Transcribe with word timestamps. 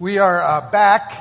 We 0.00 0.16
are 0.16 0.42
uh, 0.42 0.70
back 0.70 1.12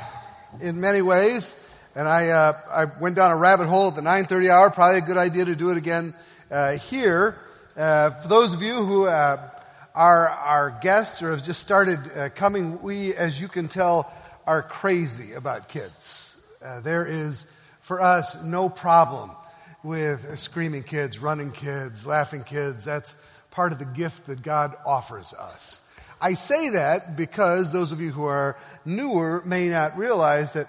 in 0.62 0.80
many 0.80 1.02
ways, 1.02 1.54
and 1.96 2.08
I, 2.08 2.30
uh, 2.30 2.54
I 2.72 2.86
went 3.02 3.18
down 3.18 3.30
a 3.32 3.36
rabbit 3.36 3.68
hole 3.68 3.90
at 3.90 3.96
the 3.96 4.02
9:30 4.02 4.50
hour. 4.50 4.70
Probably 4.70 5.00
a 5.00 5.02
good 5.02 5.18
idea 5.18 5.44
to 5.44 5.54
do 5.54 5.72
it 5.72 5.78
again 5.78 6.14
uh, 6.50 6.78
here. 6.78 7.36
Uh, 7.76 8.12
for 8.12 8.30
those 8.30 8.54
of 8.54 8.62
you 8.62 8.86
who 8.86 9.06
uh, 9.06 9.36
are 9.94 10.30
our 10.30 10.80
guests 10.82 11.22
or 11.22 11.32
have 11.32 11.44
just 11.44 11.60
started 11.60 12.00
uh, 12.16 12.30
coming, 12.30 12.82
we, 12.82 13.14
as 13.16 13.42
you 13.42 13.50
can 13.50 13.68
tell, 13.68 14.10
are 14.48 14.62
crazy 14.64 15.34
about 15.34 15.68
kids. 15.68 16.38
there 16.82 17.06
is, 17.06 17.48
for 17.82 18.00
us, 18.00 18.42
no 18.46 18.70
problem 18.70 19.30
with 19.84 20.40
screaming 20.40 20.84
kids, 20.84 21.20
running 21.20 21.52
kids, 21.52 22.06
laughing 22.06 22.46
kids. 22.46 22.86
That's 22.86 23.14
part 23.52 23.74
of 23.74 23.80
the 23.80 23.84
gift 23.84 24.28
that 24.28 24.42
God 24.42 24.74
offers 24.86 25.34
us. 25.34 25.86
I 26.22 26.34
say 26.34 26.70
that 26.72 27.16
because 27.16 27.72
those 27.72 27.92
of 27.92 28.02
you 28.02 28.12
who 28.12 28.26
are 28.26 28.58
newer 28.86 29.42
may 29.46 29.70
not 29.70 29.98
realize 29.98 30.54
that 30.54 30.68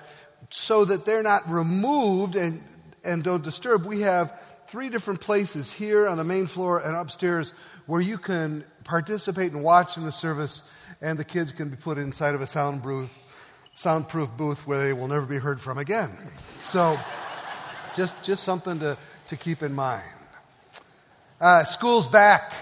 so 0.51 0.85
that 0.85 1.07
they're 1.07 1.23
not 1.23 1.49
removed 1.49 2.37
and, 2.37 2.63
and 3.05 3.23
don't 3.23 3.43
disturb, 3.43 3.85
we 3.85 4.03
have 4.03 4.33
three 4.67 4.89
different 4.89 5.21
places 5.21 5.73
here 5.73 6.07
on 6.07 6.17
the 6.17 6.25
main 6.25 6.47
floor 6.47 6.81
and 6.81 6.97
upstairs 6.97 7.53
where 7.87 8.01
you 8.01 8.19
can 8.19 8.65
participate 8.85 9.53
and 9.53 9.65
watch 9.65 9.97
in 9.97 10.05
the 10.05 10.13
service, 10.13 10.69
and 11.01 11.19
the 11.19 11.25
kids 11.25 11.51
can 11.51 11.71
be 11.71 11.77
put 11.77 11.99
inside 11.99 12.35
of 12.35 12.41
a 12.41 12.47
soundproof, 12.47 13.17
soundproof 13.75 14.31
booth 14.37 14.67
where 14.67 14.79
they 14.79 14.93
will 14.93 15.09
never 15.09 15.27
be 15.27 15.39
heard 15.39 15.61
from 15.61 15.79
again. 15.79 16.11
So, 16.61 16.99
just, 17.97 18.23
just 18.23 18.45
something 18.45 18.79
to, 18.79 18.97
to 19.29 19.37
keep 19.37 19.63
in 19.63 19.73
mind. 19.73 20.03
Uh, 21.41 21.65
school's 21.65 22.07
back 22.07 22.53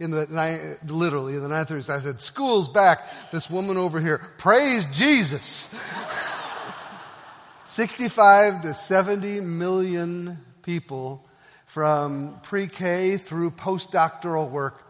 in 0.00 0.10
the 0.10 0.78
literally 0.86 1.34
in 1.34 1.42
the 1.42 1.48
930s. 1.48 1.90
I 1.90 2.00
said, 2.00 2.20
"School's 2.20 2.68
back." 2.68 3.30
This 3.30 3.50
woman 3.50 3.76
over 3.76 4.00
here, 4.00 4.18
praise 4.38 4.86
Jesus. 4.86 5.78
65 7.64 8.62
to 8.62 8.72
70 8.72 9.40
million 9.40 10.38
people 10.62 11.28
from 11.66 12.40
pre-K 12.42 13.18
through 13.18 13.50
postdoctoral 13.50 14.48
work 14.48 14.82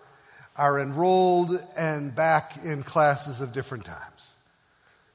are 0.56 0.80
enrolled 0.80 1.60
and 1.76 2.14
back 2.14 2.56
in 2.64 2.82
classes 2.82 3.40
of 3.40 3.52
different 3.52 3.84
times. 3.84 4.34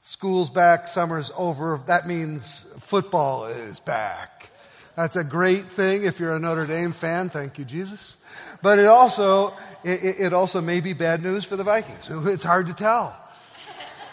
School's 0.01 0.49
back, 0.49 0.89
summer's 0.89 1.31
over. 1.37 1.79
That 1.87 2.05
means 2.05 2.69
football 2.79 3.45
is 3.45 3.79
back. 3.79 4.49
That's 4.95 5.15
a 5.15 5.23
great 5.23 5.63
thing 5.63 6.03
if 6.03 6.19
you're 6.19 6.35
a 6.35 6.39
Notre 6.39 6.67
Dame 6.67 6.91
fan. 6.91 7.29
Thank 7.29 7.57
you, 7.57 7.63
Jesus. 7.65 8.17
But 8.61 8.79
it 8.79 8.85
also 8.85 9.53
it, 9.83 10.15
it 10.19 10.33
also 10.33 10.61
may 10.61 10.79
be 10.79 10.93
bad 10.93 11.21
news 11.21 11.45
for 11.45 11.55
the 11.55 11.63
Vikings. 11.63 12.09
It's 12.27 12.43
hard 12.43 12.67
to 12.67 12.73
tell. 12.73 13.17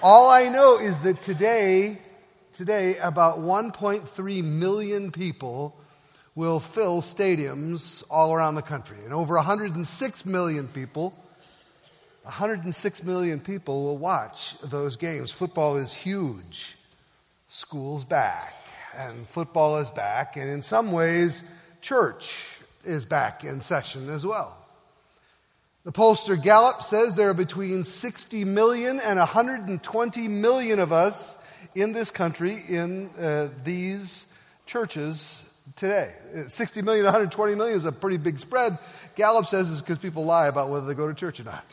All 0.03 0.31
I 0.31 0.49
know 0.49 0.79
is 0.79 1.01
that 1.01 1.21
today, 1.21 1.99
today, 2.53 2.97
about 2.99 3.39
1.3 3.39 4.45
million 4.45 5.12
people 5.12 5.77
will 6.35 6.59
fill 6.59 7.03
stadiums 7.03 8.03
all 8.11 8.33
around 8.33 8.55
the 8.55 8.62
country. 8.62 8.99
And 9.05 9.12
over 9.12 9.35
106 9.35 10.27
million 10.27 10.69
people, 10.69 11.15
106 12.23 13.05
million 13.05 13.41
people 13.41 13.84
will 13.84 13.99
watch 13.99 14.59
those 14.61 14.97
games. 14.97 15.31
Football 15.31 15.77
is 15.77 15.93
huge. 15.93 16.77
School's 17.47 18.05
back, 18.05 18.55
and 18.97 19.27
football 19.27 19.79
is 19.79 19.91
back, 19.91 20.37
and 20.37 20.49
in 20.49 20.62
some 20.62 20.93
ways, 20.93 21.43
church 21.81 22.59
is 22.84 23.05
back 23.05 23.45
in 23.45 23.61
session 23.61 24.09
as 24.09 24.25
well. 24.25 24.59
The 25.83 25.92
pollster 25.92 26.41
Gallup 26.41 26.83
says 26.83 27.14
there 27.14 27.31
are 27.31 27.34
between 27.34 27.84
60 27.84 28.45
million 28.45 29.00
and 29.03 29.19
120 29.19 30.28
million 30.28 30.78
of 30.78 30.92
us 30.92 31.42
in 31.75 31.95
this 31.95 32.11
country 32.11 32.62
in 32.69 33.09
uh, 33.19 33.48
these 33.64 34.27
churches 34.67 35.42
today. 35.77 36.12
60 36.48 36.83
million, 36.83 37.06
120 37.06 37.55
million 37.55 37.78
is 37.78 37.87
a 37.87 37.92
pretty 37.92 38.19
big 38.19 38.39
spread. 38.39 38.78
Gallup 39.16 39.47
says 39.47 39.72
it's 39.72 39.81
because 39.81 39.97
people 39.97 40.27
lie 40.27 40.49
about 40.49 40.69
whether 40.69 40.84
they 40.84 40.93
go 40.93 41.09
to 41.09 41.15
church 41.15 41.41
or 41.41 41.44
not. 41.44 41.65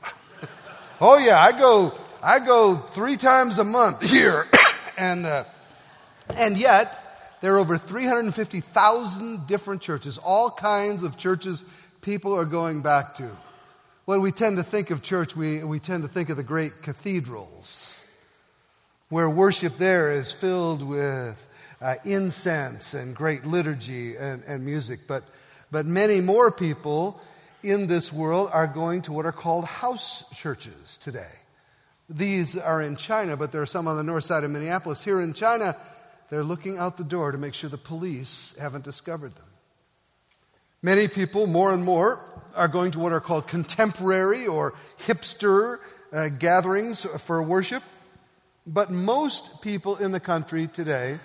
oh 1.01 1.17
yeah, 1.17 1.41
I 1.41 1.51
go, 1.51 1.93
I 2.23 2.39
go 2.39 2.77
three 2.77 3.17
times 3.17 3.59
a 3.59 3.65
month 3.65 4.01
here, 4.09 4.47
and 4.97 5.25
uh, 5.25 5.43
and 6.33 6.57
yet 6.57 6.97
there 7.41 7.55
are 7.55 7.59
over 7.59 7.77
350,000 7.77 9.47
different 9.47 9.81
churches, 9.81 10.17
all 10.17 10.49
kinds 10.49 11.03
of 11.03 11.17
churches 11.17 11.65
people 11.99 12.33
are 12.33 12.45
going 12.45 12.81
back 12.81 13.15
to. 13.15 13.29
When 14.07 14.21
we 14.21 14.31
tend 14.31 14.55
to 14.55 14.63
think 14.63 14.89
of 14.89 15.01
church, 15.01 15.35
we, 15.35 15.65
we 15.65 15.81
tend 15.81 16.03
to 16.03 16.07
think 16.07 16.29
of 16.29 16.37
the 16.37 16.43
great 16.43 16.81
cathedrals, 16.81 18.05
where 19.09 19.29
worship 19.29 19.75
there 19.75 20.13
is 20.13 20.31
filled 20.31 20.81
with 20.81 21.45
uh, 21.81 21.95
incense 22.05 22.93
and 22.93 23.13
great 23.13 23.45
liturgy 23.45 24.15
and, 24.15 24.43
and 24.47 24.63
music. 24.63 25.01
But, 25.09 25.25
but 25.71 25.85
many 25.85 26.21
more 26.21 26.51
people 26.51 27.19
in 27.61 27.87
this 27.87 28.13
world 28.13 28.49
are 28.53 28.65
going 28.65 29.01
to 29.01 29.11
what 29.11 29.25
are 29.25 29.33
called 29.33 29.65
house 29.65 30.23
churches 30.33 30.95
today. 30.95 31.33
These 32.09 32.57
are 32.57 32.81
in 32.81 32.95
China, 32.95 33.35
but 33.35 33.51
there 33.51 33.61
are 33.61 33.65
some 33.65 33.89
on 33.89 33.97
the 33.97 34.03
north 34.03 34.23
side 34.23 34.45
of 34.45 34.51
Minneapolis. 34.51 35.03
Here 35.03 35.19
in 35.19 35.33
China, 35.33 35.75
they're 36.29 36.45
looking 36.45 36.77
out 36.77 36.95
the 36.95 37.03
door 37.03 37.33
to 37.33 37.37
make 37.37 37.53
sure 37.53 37.69
the 37.69 37.77
police 37.77 38.55
haven't 38.57 38.85
discovered 38.85 39.35
them. 39.35 39.46
Many 40.81 41.07
people, 41.07 41.47
more 41.47 41.73
and 41.73 41.83
more, 41.83 42.19
are 42.55 42.67
going 42.67 42.91
to 42.91 42.99
what 42.99 43.11
are 43.11 43.19
called 43.19 43.47
contemporary 43.47 44.45
or 44.45 44.73
hipster 45.05 45.79
uh, 46.13 46.29
gatherings 46.29 47.03
for 47.03 47.41
worship. 47.41 47.83
But 48.65 48.91
most 48.91 49.61
people 49.61 49.95
in 49.95 50.11
the 50.11 50.19
country 50.19 50.67
today 50.67 51.19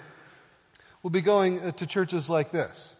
will 1.02 1.10
be 1.10 1.20
going 1.20 1.60
uh, 1.60 1.72
to 1.72 1.86
churches 1.86 2.30
like 2.30 2.50
this 2.50 2.96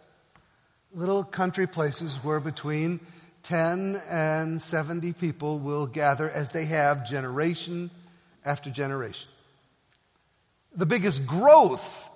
little 0.95 1.25
country 1.25 1.67
places 1.67 2.17
where 2.17 2.41
between 2.41 3.01
10 3.45 4.01
and 4.11 4.61
70 4.61 5.15
people 5.15 5.59
will 5.59 5.87
gather 5.87 6.31
as 6.31 6.53
they 6.53 6.67
have 6.67 7.09
generation 7.09 7.91
after 8.45 8.71
generation. 8.71 9.29
The 10.75 10.87
biggest 10.87 11.27
growth 11.27 12.11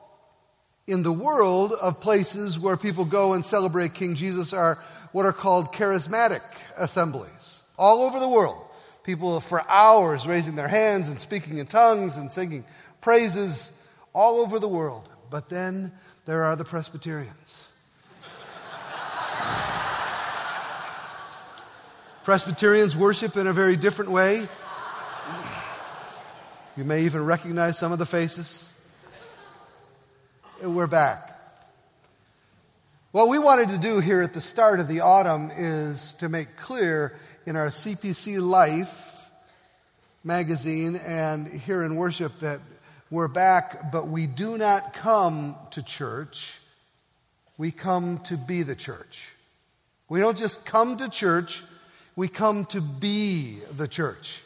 in 0.86 1.02
the 1.02 1.12
world 1.12 1.72
of 1.72 2.00
places 2.00 2.58
where 2.58 2.76
people 2.76 3.04
go 3.04 3.32
and 3.32 3.44
celebrate 3.44 3.94
King 3.94 4.14
Jesus 4.14 4.52
are 4.52 4.78
what 5.12 5.26
are 5.26 5.32
called 5.32 5.72
charismatic 5.72 6.42
assemblies 6.76 7.62
all 7.78 8.02
over 8.02 8.20
the 8.20 8.28
world. 8.28 8.62
People 9.02 9.40
for 9.40 9.62
hours 9.68 10.26
raising 10.26 10.56
their 10.56 10.68
hands 10.68 11.08
and 11.08 11.20
speaking 11.20 11.58
in 11.58 11.66
tongues 11.66 12.16
and 12.16 12.30
singing 12.30 12.64
praises 13.00 13.72
all 14.12 14.40
over 14.40 14.58
the 14.58 14.68
world. 14.68 15.08
But 15.30 15.48
then 15.48 15.92
there 16.24 16.44
are 16.44 16.56
the 16.56 16.64
Presbyterians. 16.64 17.68
Presbyterians 22.24 22.96
worship 22.96 23.36
in 23.36 23.46
a 23.46 23.52
very 23.52 23.76
different 23.76 24.10
way. 24.10 24.48
You 26.76 26.84
may 26.84 27.02
even 27.02 27.24
recognize 27.24 27.78
some 27.78 27.92
of 27.92 27.98
the 27.98 28.06
faces. 28.06 28.72
We're 30.62 30.86
back. 30.86 31.38
What 33.12 33.28
we 33.28 33.38
wanted 33.38 33.68
to 33.70 33.78
do 33.78 34.00
here 34.00 34.22
at 34.22 34.32
the 34.32 34.40
start 34.40 34.80
of 34.80 34.88
the 34.88 35.00
autumn 35.00 35.50
is 35.54 36.14
to 36.14 36.30
make 36.30 36.56
clear 36.56 37.14
in 37.44 37.56
our 37.56 37.66
CPC 37.66 38.40
Life 38.40 39.28
magazine 40.24 40.96
and 40.96 41.46
here 41.46 41.82
in 41.82 41.96
worship 41.96 42.40
that 42.40 42.60
we're 43.10 43.28
back, 43.28 43.92
but 43.92 44.08
we 44.08 44.26
do 44.26 44.56
not 44.56 44.94
come 44.94 45.56
to 45.72 45.82
church. 45.82 46.58
We 47.58 47.70
come 47.70 48.18
to 48.20 48.38
be 48.38 48.62
the 48.62 48.74
church. 48.74 49.34
We 50.08 50.20
don't 50.20 50.38
just 50.38 50.64
come 50.64 50.96
to 50.96 51.10
church, 51.10 51.62
we 52.16 52.28
come 52.28 52.64
to 52.66 52.80
be 52.80 53.58
the 53.76 53.88
church. 53.88 54.40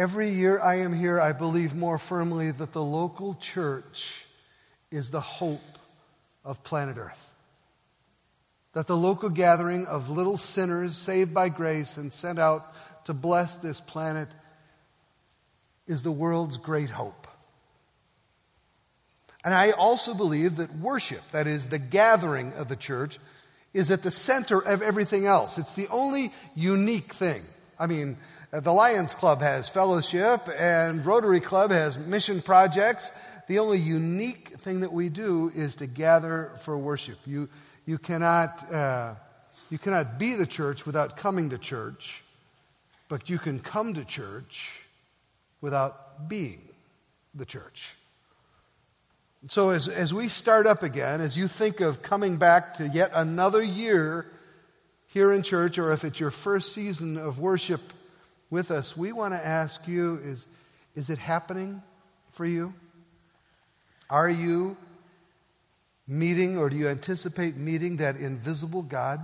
Every 0.00 0.30
year 0.30 0.58
I 0.58 0.76
am 0.76 0.94
here, 0.94 1.20
I 1.20 1.32
believe 1.32 1.74
more 1.74 1.98
firmly 1.98 2.50
that 2.52 2.72
the 2.72 2.82
local 2.82 3.34
church 3.34 4.24
is 4.90 5.10
the 5.10 5.20
hope 5.20 5.78
of 6.42 6.64
planet 6.64 6.96
Earth. 6.96 7.30
That 8.72 8.86
the 8.86 8.96
local 8.96 9.28
gathering 9.28 9.86
of 9.86 10.08
little 10.08 10.38
sinners 10.38 10.96
saved 10.96 11.34
by 11.34 11.50
grace 11.50 11.98
and 11.98 12.10
sent 12.10 12.38
out 12.38 12.64
to 13.04 13.12
bless 13.12 13.56
this 13.56 13.78
planet 13.78 14.28
is 15.86 16.02
the 16.02 16.10
world's 16.10 16.56
great 16.56 16.88
hope. 16.88 17.28
And 19.44 19.52
I 19.52 19.72
also 19.72 20.14
believe 20.14 20.56
that 20.56 20.74
worship, 20.76 21.30
that 21.32 21.46
is, 21.46 21.68
the 21.68 21.78
gathering 21.78 22.54
of 22.54 22.68
the 22.68 22.76
church, 22.76 23.18
is 23.74 23.90
at 23.90 24.02
the 24.02 24.10
center 24.10 24.60
of 24.60 24.80
everything 24.80 25.26
else. 25.26 25.58
It's 25.58 25.74
the 25.74 25.88
only 25.88 26.32
unique 26.54 27.12
thing. 27.12 27.42
I 27.78 27.86
mean, 27.86 28.16
the 28.52 28.72
Lions 28.72 29.14
Club 29.14 29.40
has 29.40 29.68
fellowship, 29.68 30.48
and 30.58 31.06
Rotary 31.06 31.38
Club 31.38 31.70
has 31.70 31.96
mission 31.96 32.42
projects. 32.42 33.12
The 33.46 33.60
only 33.60 33.78
unique 33.78 34.48
thing 34.58 34.80
that 34.80 34.92
we 34.92 35.08
do 35.08 35.52
is 35.54 35.76
to 35.76 35.86
gather 35.86 36.50
for 36.62 36.76
worship. 36.76 37.18
You, 37.26 37.48
you, 37.86 37.96
cannot, 37.96 38.72
uh, 38.72 39.14
you 39.70 39.78
cannot 39.78 40.18
be 40.18 40.34
the 40.34 40.46
church 40.46 40.84
without 40.84 41.16
coming 41.16 41.50
to 41.50 41.58
church, 41.58 42.24
but 43.08 43.30
you 43.30 43.38
can 43.38 43.60
come 43.60 43.94
to 43.94 44.04
church 44.04 44.82
without 45.60 46.28
being 46.28 46.60
the 47.32 47.44
church. 47.44 47.94
So, 49.46 49.70
as, 49.70 49.88
as 49.88 50.12
we 50.12 50.28
start 50.28 50.66
up 50.66 50.82
again, 50.82 51.20
as 51.20 51.36
you 51.36 51.46
think 51.46 51.80
of 51.80 52.02
coming 52.02 52.36
back 52.36 52.74
to 52.74 52.88
yet 52.88 53.12
another 53.14 53.62
year 53.62 54.26
here 55.06 55.32
in 55.32 55.42
church, 55.42 55.78
or 55.78 55.92
if 55.92 56.04
it's 56.04 56.18
your 56.18 56.30
first 56.32 56.72
season 56.72 57.16
of 57.16 57.38
worship 57.38 57.80
with 58.50 58.70
us, 58.70 58.96
we 58.96 59.12
want 59.12 59.32
to 59.32 59.46
ask 59.46 59.86
you 59.86 60.20
is, 60.24 60.46
is 60.94 61.08
it 61.08 61.18
happening 61.18 61.82
for 62.32 62.44
you? 62.44 62.74
Are 64.08 64.28
you 64.28 64.76
meeting, 66.06 66.58
or 66.58 66.68
do 66.68 66.76
you 66.76 66.88
anticipate 66.88 67.56
meeting 67.56 67.98
that 67.98 68.16
invisible 68.16 68.82
God 68.82 69.20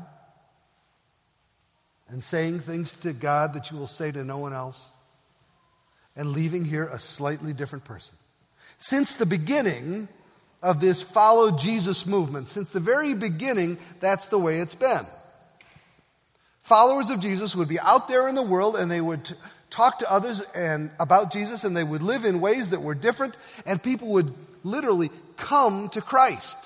and 2.08 2.22
saying 2.22 2.60
things 2.60 2.92
to 2.92 3.12
God 3.12 3.54
that 3.54 3.70
you 3.72 3.76
will 3.76 3.88
say 3.88 4.12
to 4.12 4.22
no 4.22 4.38
one 4.38 4.52
else 4.52 4.90
and 6.14 6.30
leaving 6.30 6.64
here 6.64 6.84
a 6.84 7.00
slightly 7.00 7.52
different 7.52 7.84
person? 7.84 8.16
Since 8.78 9.16
the 9.16 9.26
beginning 9.26 10.08
of 10.62 10.80
this 10.80 11.02
follow 11.02 11.56
Jesus 11.56 12.06
movement, 12.06 12.48
since 12.48 12.70
the 12.70 12.80
very 12.80 13.14
beginning, 13.14 13.78
that's 14.00 14.28
the 14.28 14.38
way 14.38 14.58
it's 14.58 14.74
been. 14.74 15.06
Followers 16.66 17.10
of 17.10 17.20
Jesus 17.20 17.54
would 17.54 17.68
be 17.68 17.78
out 17.78 18.08
there 18.08 18.28
in 18.28 18.34
the 18.34 18.42
world 18.42 18.74
and 18.74 18.90
they 18.90 19.00
would 19.00 19.36
talk 19.70 20.00
to 20.00 20.10
others 20.10 20.40
and 20.52 20.90
about 20.98 21.30
Jesus 21.30 21.62
and 21.62 21.76
they 21.76 21.84
would 21.84 22.02
live 22.02 22.24
in 22.24 22.40
ways 22.40 22.70
that 22.70 22.82
were 22.82 22.96
different 22.96 23.36
and 23.66 23.80
people 23.80 24.08
would 24.14 24.34
literally 24.64 25.12
come 25.36 25.88
to 25.90 26.00
Christ. 26.00 26.56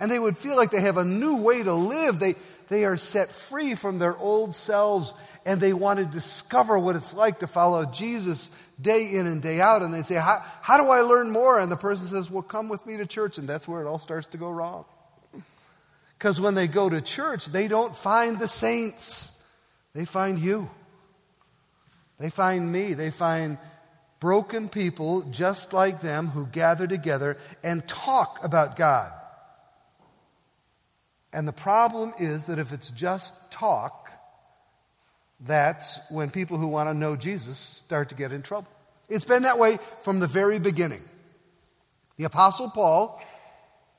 And 0.00 0.10
they 0.10 0.18
would 0.18 0.38
feel 0.38 0.56
like 0.56 0.70
they 0.70 0.80
have 0.80 0.96
a 0.96 1.04
new 1.04 1.42
way 1.42 1.62
to 1.62 1.74
live. 1.74 2.20
They, 2.20 2.36
they 2.70 2.86
are 2.86 2.96
set 2.96 3.28
free 3.28 3.74
from 3.74 3.98
their 3.98 4.16
old 4.16 4.54
selves 4.54 5.12
and 5.44 5.60
they 5.60 5.74
want 5.74 5.98
to 5.98 6.06
discover 6.06 6.78
what 6.78 6.96
it's 6.96 7.12
like 7.12 7.40
to 7.40 7.46
follow 7.46 7.84
Jesus 7.84 8.50
day 8.80 9.10
in 9.12 9.26
and 9.26 9.42
day 9.42 9.60
out. 9.60 9.82
And 9.82 9.92
they 9.92 10.00
say, 10.00 10.14
how, 10.14 10.42
how 10.62 10.82
do 10.82 10.88
I 10.88 11.02
learn 11.02 11.30
more? 11.30 11.60
And 11.60 11.70
the 11.70 11.76
person 11.76 12.06
says, 12.06 12.30
Well, 12.30 12.42
come 12.42 12.70
with 12.70 12.86
me 12.86 12.96
to 12.96 13.04
church. 13.04 13.36
And 13.36 13.46
that's 13.46 13.68
where 13.68 13.82
it 13.82 13.86
all 13.86 13.98
starts 13.98 14.28
to 14.28 14.38
go 14.38 14.50
wrong. 14.50 14.86
Because 16.20 16.38
when 16.38 16.54
they 16.54 16.66
go 16.66 16.90
to 16.90 17.00
church, 17.00 17.46
they 17.46 17.66
don't 17.66 17.96
find 17.96 18.38
the 18.38 18.46
saints, 18.46 19.42
they 19.94 20.04
find 20.04 20.38
you. 20.38 20.68
They 22.18 22.28
find 22.28 22.70
me. 22.70 22.92
They 22.92 23.10
find 23.10 23.56
broken 24.20 24.68
people 24.68 25.22
just 25.30 25.72
like 25.72 26.02
them 26.02 26.26
who 26.26 26.44
gather 26.44 26.86
together 26.86 27.38
and 27.64 27.88
talk 27.88 28.38
about 28.44 28.76
God. 28.76 29.10
And 31.32 31.48
the 31.48 31.54
problem 31.54 32.12
is 32.18 32.44
that 32.46 32.58
if 32.58 32.74
it's 32.74 32.90
just 32.90 33.50
talk, 33.50 34.10
that's 35.40 36.00
when 36.10 36.28
people 36.28 36.58
who 36.58 36.68
want 36.68 36.90
to 36.90 36.94
know 36.94 37.16
Jesus 37.16 37.56
start 37.56 38.10
to 38.10 38.14
get 38.14 38.30
in 38.30 38.42
trouble. 38.42 38.68
It's 39.08 39.24
been 39.24 39.44
that 39.44 39.58
way 39.58 39.78
from 40.02 40.20
the 40.20 40.26
very 40.26 40.58
beginning. 40.58 41.00
The 42.18 42.24
Apostle 42.24 42.68
Paul 42.68 43.22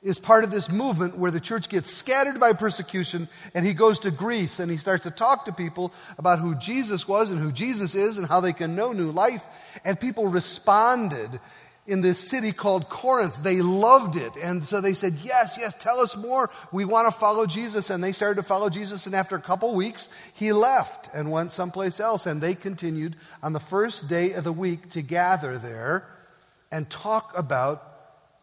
is 0.01 0.18
part 0.18 0.44
of 0.44 0.50
this 0.50 0.69
movement 0.69 1.18
where 1.18 1.30
the 1.30 1.39
church 1.39 1.69
gets 1.69 1.89
scattered 1.89 2.39
by 2.39 2.53
persecution 2.53 3.27
and 3.53 3.65
he 3.65 3.74
goes 3.74 4.00
to 4.00 4.09
Greece 4.09 4.59
and 4.59 4.71
he 4.71 4.77
starts 4.77 5.03
to 5.03 5.12
talk 5.12 5.45
to 5.45 5.53
people 5.53 5.94
about 6.18 6.39
who 6.39 6.56
Jesus 6.56 7.07
was 7.07 7.30
and 7.30 7.39
who 7.39 7.51
Jesus 7.51 7.94
is 7.94 8.18
and 8.18 8.27
how 8.27 8.39
they 8.39 8.53
can 8.53 8.75
know 8.75 8.94
new 8.94 9.12
life. 9.12 9.44
And 9.86 10.00
people 10.00 10.27
responded 10.27 11.39
in 11.86 12.01
this 12.01 12.18
city 12.18 12.51
called 12.51 12.89
Corinth. 12.89 13.44
They 13.44 13.62
loved 13.62 14.15
it. 14.15 14.36
And 14.42 14.63
so 14.63 14.81
they 14.81 14.94
said, 14.94 15.13
Yes, 15.24 15.57
yes, 15.59 15.75
tell 15.75 16.00
us 16.00 16.18
more. 16.18 16.50
We 16.71 16.86
want 16.86 17.07
to 17.07 17.19
follow 17.19 17.45
Jesus. 17.45 17.89
And 17.92 18.03
they 18.03 18.12
started 18.12 18.42
to 18.42 18.48
follow 18.48 18.69
Jesus. 18.69 19.06
And 19.06 19.15
after 19.15 19.36
a 19.36 19.42
couple 19.42 19.75
weeks, 19.75 20.09
he 20.33 20.51
left 20.51 21.09
and 21.13 21.31
went 21.31 21.51
someplace 21.51 22.00
else. 22.00 22.25
And 22.25 22.42
they 22.42 22.56
continued 22.56 23.15
on 23.44 23.53
the 23.53 23.59
first 23.59 24.09
day 24.09 24.33
of 24.33 24.44
the 24.44 24.53
week 24.53 24.89
to 24.89 25.01
gather 25.01 25.57
there 25.59 26.07
and 26.71 26.89
talk 26.89 27.38
about 27.38 27.90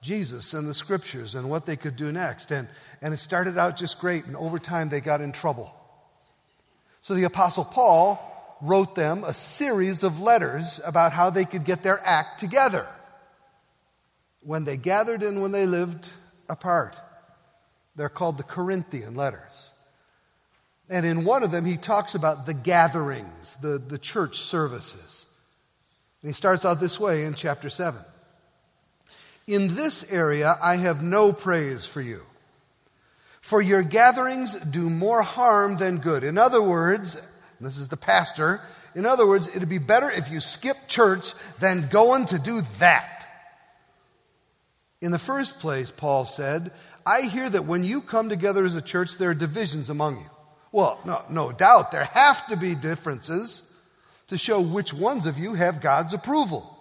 Jesus 0.00 0.54
and 0.54 0.68
the 0.68 0.74
scriptures 0.74 1.34
and 1.34 1.50
what 1.50 1.66
they 1.66 1.76
could 1.76 1.96
do 1.96 2.12
next. 2.12 2.50
And, 2.50 2.68
and 3.02 3.12
it 3.12 3.18
started 3.18 3.58
out 3.58 3.76
just 3.76 3.98
great. 3.98 4.26
And 4.26 4.36
over 4.36 4.58
time, 4.58 4.88
they 4.88 5.00
got 5.00 5.20
in 5.20 5.32
trouble. 5.32 5.74
So 7.00 7.14
the 7.14 7.24
Apostle 7.24 7.64
Paul 7.64 8.20
wrote 8.60 8.94
them 8.94 9.24
a 9.24 9.34
series 9.34 10.02
of 10.02 10.20
letters 10.20 10.80
about 10.84 11.12
how 11.12 11.30
they 11.30 11.44
could 11.44 11.64
get 11.64 11.82
their 11.82 12.00
act 12.04 12.40
together 12.40 12.86
when 14.42 14.64
they 14.64 14.76
gathered 14.76 15.22
and 15.22 15.42
when 15.42 15.52
they 15.52 15.66
lived 15.66 16.10
apart. 16.48 16.98
They're 17.96 18.08
called 18.08 18.38
the 18.38 18.44
Corinthian 18.44 19.14
letters. 19.14 19.72
And 20.88 21.04
in 21.04 21.24
one 21.24 21.42
of 21.42 21.50
them, 21.50 21.64
he 21.64 21.76
talks 21.76 22.14
about 22.14 22.46
the 22.46 22.54
gatherings, 22.54 23.56
the, 23.60 23.78
the 23.78 23.98
church 23.98 24.38
services. 24.38 25.26
And 26.22 26.28
he 26.28 26.32
starts 26.32 26.64
out 26.64 26.80
this 26.80 26.98
way 26.98 27.24
in 27.24 27.34
chapter 27.34 27.68
7. 27.68 28.00
In 29.48 29.74
this 29.74 30.12
area, 30.12 30.56
I 30.62 30.76
have 30.76 31.02
no 31.02 31.32
praise 31.32 31.86
for 31.86 32.02
you. 32.02 32.20
For 33.40 33.62
your 33.62 33.82
gatherings 33.82 34.54
do 34.54 34.90
more 34.90 35.22
harm 35.22 35.78
than 35.78 35.98
good. 35.98 36.22
In 36.22 36.36
other 36.36 36.62
words, 36.62 37.16
this 37.58 37.78
is 37.78 37.88
the 37.88 37.96
pastor, 37.96 38.60
in 38.94 39.06
other 39.06 39.26
words, 39.26 39.48
it'd 39.48 39.68
be 39.68 39.78
better 39.78 40.10
if 40.10 40.30
you 40.30 40.40
skip 40.40 40.76
church 40.86 41.32
than 41.60 41.88
going 41.88 42.26
to 42.26 42.38
do 42.38 42.60
that. 42.78 43.26
In 45.00 45.12
the 45.12 45.18
first 45.18 45.60
place, 45.60 45.90
Paul 45.90 46.26
said, 46.26 46.70
I 47.06 47.22
hear 47.22 47.48
that 47.48 47.64
when 47.64 47.84
you 47.84 48.02
come 48.02 48.28
together 48.28 48.66
as 48.66 48.74
a 48.74 48.82
church, 48.82 49.16
there 49.16 49.30
are 49.30 49.34
divisions 49.34 49.88
among 49.88 50.18
you. 50.18 50.30
Well, 50.72 51.00
no, 51.06 51.22
no 51.30 51.52
doubt, 51.52 51.90
there 51.90 52.04
have 52.04 52.46
to 52.48 52.56
be 52.56 52.74
differences 52.74 53.72
to 54.26 54.36
show 54.36 54.60
which 54.60 54.92
ones 54.92 55.24
of 55.24 55.38
you 55.38 55.54
have 55.54 55.80
God's 55.80 56.12
approval. 56.12 56.77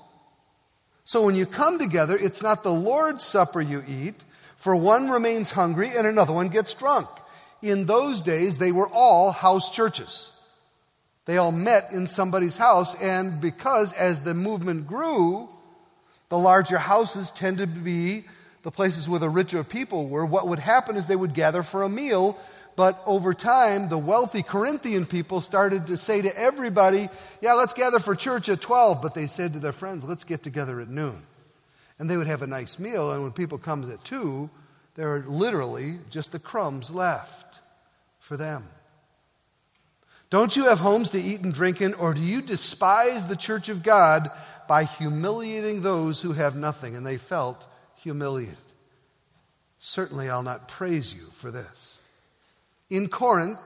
So 1.08 1.24
when 1.24 1.36
you 1.36 1.46
come 1.46 1.80
together, 1.80 2.18
it's 2.20 2.44
not 2.44 2.64
the 2.64 2.74
Lord's 2.74 3.24
supper 3.24 3.62
you 3.62 3.82
eat, 3.88 4.26
for 4.58 4.76
one 4.76 5.10
remains 5.10 5.52
hungry 5.52 5.90
and 5.96 6.06
another 6.06 6.34
one 6.34 6.50
gets 6.50 6.74
drunk. 6.74 7.08
In 7.62 7.86
those 7.86 8.22
days, 8.22 8.58
they 8.58 8.74
were 8.74 8.90
all 8.90 9.32
house 9.32 9.74
churches. 9.74 10.34
They 11.24 11.38
all 11.38 11.54
met 11.54 11.94
in 11.94 12.08
somebody's 12.08 12.58
house, 12.58 12.94
and 13.02 13.40
because 13.40 13.94
as 13.94 14.24
the 14.24 14.34
movement 14.34 14.86
grew, 14.86 15.48
the 16.28 16.38
larger 16.38 16.78
houses 16.78 17.32
tended 17.32 17.76
to 17.76 17.80
be 17.80 18.26
the 18.64 18.72
places 18.72 19.08
where 19.08 19.22
the 19.22 19.30
richer 19.30 19.64
people 19.64 20.10
were. 20.10 20.26
What 20.26 20.50
would 20.50 20.60
happen 20.60 20.98
is 20.98 21.08
they 21.08 21.16
would 21.16 21.34
gather 21.34 21.64
for 21.64 21.84
a 21.84 21.90
meal, 21.90 22.38
but 22.78 23.02
over 23.06 23.34
time, 23.34 23.90
the 23.90 23.98
wealthy 23.98 24.44
Corinthian 24.44 25.06
people 25.06 25.42
started 25.42 25.88
to 25.88 25.98
say 25.98 26.22
to 26.22 26.40
everybody, 26.40 27.10
Yeah, 27.42 27.54
let's 27.54 27.74
gather 27.74 28.00
for 28.00 28.16
church 28.16 28.48
at 28.48 28.62
12. 28.62 29.02
But 29.02 29.16
they 29.16 29.28
said 29.28 29.54
to 29.54 29.60
their 29.60 29.74
friends, 29.74 30.06
Let's 30.06 30.24
get 30.24 30.44
together 30.44 30.80
at 30.80 30.88
noon. 30.88 31.24
And 32.00 32.10
they 32.10 32.16
would 32.16 32.28
have 32.28 32.44
a 32.44 32.48
nice 32.48 32.80
meal, 32.80 33.12
and 33.12 33.24
when 33.24 33.32
people 33.34 33.58
come 33.58 33.92
at 33.92 34.04
2, 34.06 34.50
there 34.96 35.14
are 35.16 35.26
literally 35.28 35.98
just 36.10 36.32
the 36.32 36.40
crumbs 36.40 36.90
left 36.92 37.60
for 38.20 38.38
them. 38.38 38.64
Don't 40.30 40.56
you 40.56 40.66
have 40.66 40.80
homes 40.80 41.10
to 41.10 41.20
eat 41.20 41.42
and 41.42 41.54
drink 41.54 41.82
in, 41.82 41.96
or 41.96 42.14
do 42.14 42.22
you 42.22 42.42
despise 42.42 43.26
the 43.26 43.36
church 43.36 43.68
of 43.68 43.82
God 43.82 44.30
by 44.68 44.84
humiliating 44.84 45.82
those 45.82 46.22
who 46.22 46.34
have 46.34 46.56
nothing, 46.56 46.96
and 46.96 47.06
they 47.06 47.18
felt 47.18 47.66
humiliated. 47.96 48.58
Certainly, 49.78 50.30
I'll 50.30 50.44
not 50.44 50.68
praise 50.68 51.14
you 51.14 51.30
for 51.32 51.52
this. 51.52 51.97
In 52.90 53.10
Corinth, 53.10 53.60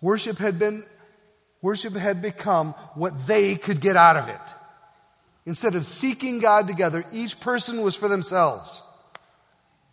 worship 0.00 0.38
had 0.38 0.58
been 0.58 0.84
worship 1.62 1.94
had 1.94 2.22
become 2.22 2.72
what 2.94 3.26
they 3.26 3.54
could 3.54 3.80
get 3.80 3.96
out 3.96 4.16
of 4.16 4.28
it. 4.28 4.40
Instead 5.46 5.74
of 5.74 5.86
seeking 5.86 6.40
God 6.40 6.66
together, 6.66 7.04
each 7.12 7.40
person 7.40 7.82
was 7.82 7.96
for 7.96 8.08
themselves. 8.08 8.82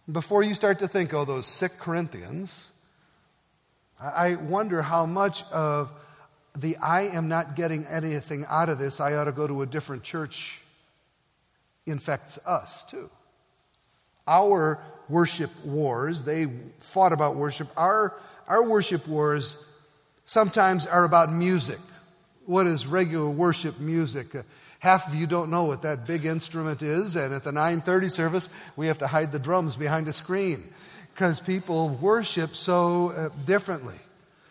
Before 0.10 0.44
you 0.44 0.56
start 0.56 0.80
to 0.80 0.88
think, 0.88 1.14
oh, 1.14 1.26
those 1.26 1.48
sick 1.48 1.74
Corinthians, 1.80 2.70
I 4.00 4.36
wonder 4.36 4.82
how 4.82 5.06
much 5.06 5.44
of 5.52 5.92
the 6.56 6.78
I 6.78 7.04
am 7.04 7.28
not 7.28 7.56
getting 7.56 7.86
anything 7.86 8.46
out 8.48 8.70
of 8.70 8.80
this, 8.80 9.00
I 9.00 9.16
ought 9.16 9.26
to 9.26 9.32
go 9.32 9.48
to 9.48 9.62
a 9.62 9.66
different 9.66 10.04
church 10.04 10.62
infects 11.86 12.40
us 12.46 12.84
too. 12.86 13.10
Our 14.28 14.80
worship 15.10 15.52
wars, 15.66 16.24
they 16.24 16.48
fought 16.80 17.14
about 17.14 17.36
worship. 17.36 17.70
Our, 17.78 18.14
our 18.48 18.68
worship 18.68 19.08
wars 19.08 19.66
sometimes 20.26 20.86
are 20.86 21.06
about 21.06 21.32
music. 21.32 21.80
What 22.46 22.68
is 22.68 22.86
regular 22.86 23.30
worship 23.30 23.80
music? 23.80 24.36
Uh, 24.36 24.44
half 24.80 25.08
of 25.08 25.16
you 25.16 25.28
don't 25.28 25.50
know 25.50 25.64
what 25.64 25.82
that 25.82 26.06
big 26.06 26.26
instrument 26.26 26.82
is, 26.82 27.16
and 27.16 27.34
at 27.34 27.44
the 27.44 27.52
9:30 27.52 28.12
service, 28.12 28.50
we 28.76 28.88
have 28.88 28.98
to 29.00 29.08
hide 29.08 29.32
the 29.32 29.40
drums 29.40 29.76
behind 29.76 30.08
a 30.08 30.14
screen 30.14 30.64
because 31.14 31.40
people 31.40 31.90
worship 32.02 32.56
so 32.56 33.12
uh, 33.12 33.30
differently. 33.46 33.98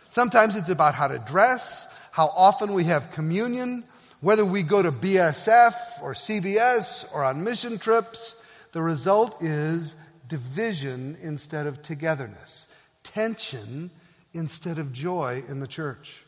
Sometimes 0.09 0.57
it's 0.57 0.71
about 0.71 0.95
how 0.95 1.09
to 1.09 1.19
dress, 1.19 1.95
how 2.11 2.27
often 2.35 2.73
we 2.73 2.85
have 2.85 3.13
communion, 3.13 3.85
whether 4.21 4.45
we 4.45 4.63
go 4.63 4.83
to 4.83 4.91
BSF 4.91 5.75
or 6.03 6.15
CBS 6.15 7.07
or 7.15 7.23
on 7.23 7.45
mission 7.45 7.79
trips. 7.79 8.43
The 8.77 8.83
result 8.83 9.43
is 9.43 9.97
division 10.29 11.17
instead 11.23 11.67
of 11.67 11.81
togetherness, 11.81 12.67
tension 13.03 13.91
instead 14.35 14.77
of 14.77 14.93
joy 14.93 15.43
in 15.49 15.61
the 15.61 15.67
church. 15.67 16.23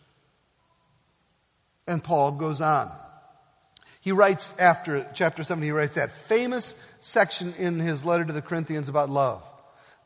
And 1.87 2.02
Paul 2.02 2.38
goes 2.38 2.62
on. 2.62 2.90
He 4.00 4.12
writes 4.12 4.59
after 4.59 5.07
chapter 5.12 5.45
7, 5.45 5.62
he 5.62 5.73
writes 5.73 5.97
that 5.97 6.11
famous 6.11 6.83
section 7.00 7.52
in 7.59 7.81
his 7.81 8.02
letter 8.02 8.25
to 8.25 8.33
the 8.33 8.40
Corinthians 8.40 8.88
about 8.88 9.11
love. 9.11 9.45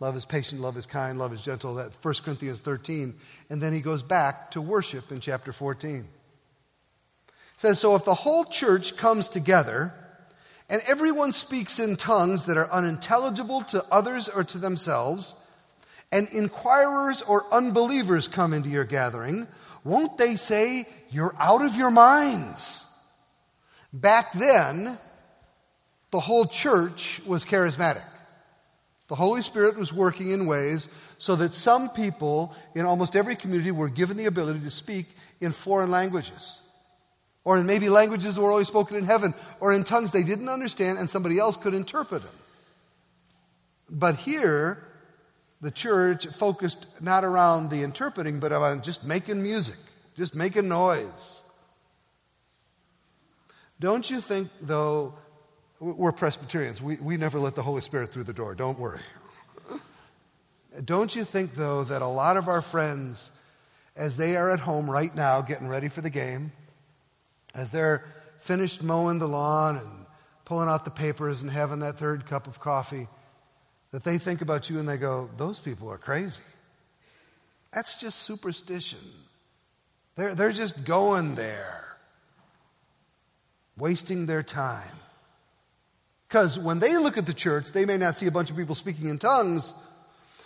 Love 0.00 0.16
is 0.16 0.24
patient, 0.24 0.60
love 0.60 0.76
is 0.76 0.84
kind, 0.84 1.20
love 1.20 1.32
is 1.32 1.44
gentle, 1.44 1.76
that 1.76 1.92
1 2.02 2.14
Corinthians 2.24 2.58
13. 2.58 3.14
And 3.50 3.62
then 3.62 3.72
he 3.72 3.80
goes 3.80 4.02
back 4.02 4.50
to 4.50 4.60
worship 4.60 5.12
in 5.12 5.20
chapter 5.20 5.52
14. 5.52 5.98
It 5.98 6.04
says, 7.56 7.78
So 7.78 7.94
if 7.94 8.04
the 8.04 8.14
whole 8.14 8.46
church 8.46 8.96
comes 8.96 9.28
together 9.28 9.94
and 10.72 10.80
everyone 10.86 11.32
speaks 11.32 11.78
in 11.78 11.96
tongues 11.96 12.46
that 12.46 12.56
are 12.56 12.72
unintelligible 12.72 13.62
to 13.64 13.84
others 13.92 14.30
or 14.30 14.42
to 14.42 14.56
themselves, 14.56 15.34
and 16.10 16.26
inquirers 16.30 17.20
or 17.20 17.44
unbelievers 17.52 18.26
come 18.26 18.54
into 18.54 18.70
your 18.70 18.84
gathering, 18.84 19.46
won't 19.84 20.16
they 20.16 20.34
say, 20.34 20.88
You're 21.10 21.34
out 21.38 21.62
of 21.62 21.76
your 21.76 21.90
minds? 21.90 22.86
Back 23.92 24.32
then, 24.32 24.96
the 26.10 26.20
whole 26.20 26.46
church 26.46 27.20
was 27.26 27.44
charismatic. 27.44 28.04
The 29.08 29.14
Holy 29.14 29.42
Spirit 29.42 29.76
was 29.76 29.92
working 29.92 30.30
in 30.30 30.46
ways 30.46 30.88
so 31.18 31.36
that 31.36 31.52
some 31.52 31.90
people 31.90 32.56
in 32.74 32.86
almost 32.86 33.14
every 33.14 33.36
community 33.36 33.72
were 33.72 33.90
given 33.90 34.16
the 34.16 34.24
ability 34.24 34.60
to 34.60 34.70
speak 34.70 35.08
in 35.38 35.52
foreign 35.52 35.90
languages. 35.90 36.61
Or 37.44 37.58
in 37.58 37.66
maybe 37.66 37.88
languages 37.88 38.36
that 38.36 38.40
were 38.40 38.52
only 38.52 38.64
spoken 38.64 38.96
in 38.96 39.04
heaven, 39.04 39.34
or 39.58 39.72
in 39.72 39.82
tongues 39.84 40.12
they 40.12 40.22
didn't 40.22 40.48
understand 40.48 40.98
and 40.98 41.10
somebody 41.10 41.38
else 41.38 41.56
could 41.56 41.74
interpret 41.74 42.22
them. 42.22 42.34
But 43.90 44.16
here, 44.16 44.78
the 45.60 45.70
church 45.70 46.26
focused 46.26 46.86
not 47.00 47.24
around 47.24 47.70
the 47.70 47.82
interpreting, 47.82 48.40
but 48.40 48.52
on 48.52 48.82
just 48.82 49.04
making 49.04 49.42
music, 49.42 49.78
just 50.16 50.34
making 50.34 50.68
noise. 50.68 51.42
Don't 53.80 54.08
you 54.08 54.20
think, 54.20 54.48
though, 54.60 55.14
we're 55.80 56.12
Presbyterians. 56.12 56.80
We, 56.80 56.96
we 56.96 57.16
never 57.16 57.40
let 57.40 57.56
the 57.56 57.62
Holy 57.64 57.80
Spirit 57.80 58.10
through 58.10 58.24
the 58.24 58.32
door. 58.32 58.54
Don't 58.54 58.78
worry. 58.78 59.00
Don't 60.84 61.14
you 61.14 61.24
think, 61.24 61.54
though, 61.54 61.82
that 61.84 62.00
a 62.02 62.06
lot 62.06 62.36
of 62.36 62.48
our 62.48 62.62
friends, 62.62 63.32
as 63.96 64.16
they 64.16 64.36
are 64.36 64.50
at 64.50 64.60
home 64.60 64.88
right 64.88 65.14
now 65.14 65.42
getting 65.42 65.68
ready 65.68 65.88
for 65.88 66.00
the 66.00 66.10
game, 66.10 66.52
as 67.54 67.70
they're 67.70 68.04
finished 68.38 68.82
mowing 68.82 69.18
the 69.18 69.28
lawn 69.28 69.76
and 69.76 69.88
pulling 70.44 70.68
out 70.68 70.84
the 70.84 70.90
papers 70.90 71.42
and 71.42 71.50
having 71.50 71.80
that 71.80 71.96
third 71.98 72.26
cup 72.26 72.46
of 72.46 72.60
coffee, 72.60 73.08
that 73.90 74.04
they 74.04 74.18
think 74.18 74.40
about 74.40 74.68
you 74.70 74.78
and 74.78 74.88
they 74.88 74.96
go, 74.96 75.30
Those 75.36 75.60
people 75.60 75.88
are 75.90 75.98
crazy. 75.98 76.42
That's 77.72 78.00
just 78.00 78.20
superstition. 78.20 78.98
They're, 80.16 80.34
they're 80.34 80.52
just 80.52 80.84
going 80.84 81.36
there, 81.36 81.96
wasting 83.78 84.26
their 84.26 84.42
time. 84.42 84.98
Because 86.28 86.58
when 86.58 86.80
they 86.80 86.96
look 86.98 87.16
at 87.16 87.26
the 87.26 87.34
church, 87.34 87.72
they 87.72 87.84
may 87.84 87.96
not 87.96 88.18
see 88.18 88.26
a 88.26 88.30
bunch 88.30 88.50
of 88.50 88.56
people 88.56 88.74
speaking 88.74 89.06
in 89.06 89.18
tongues, 89.18 89.72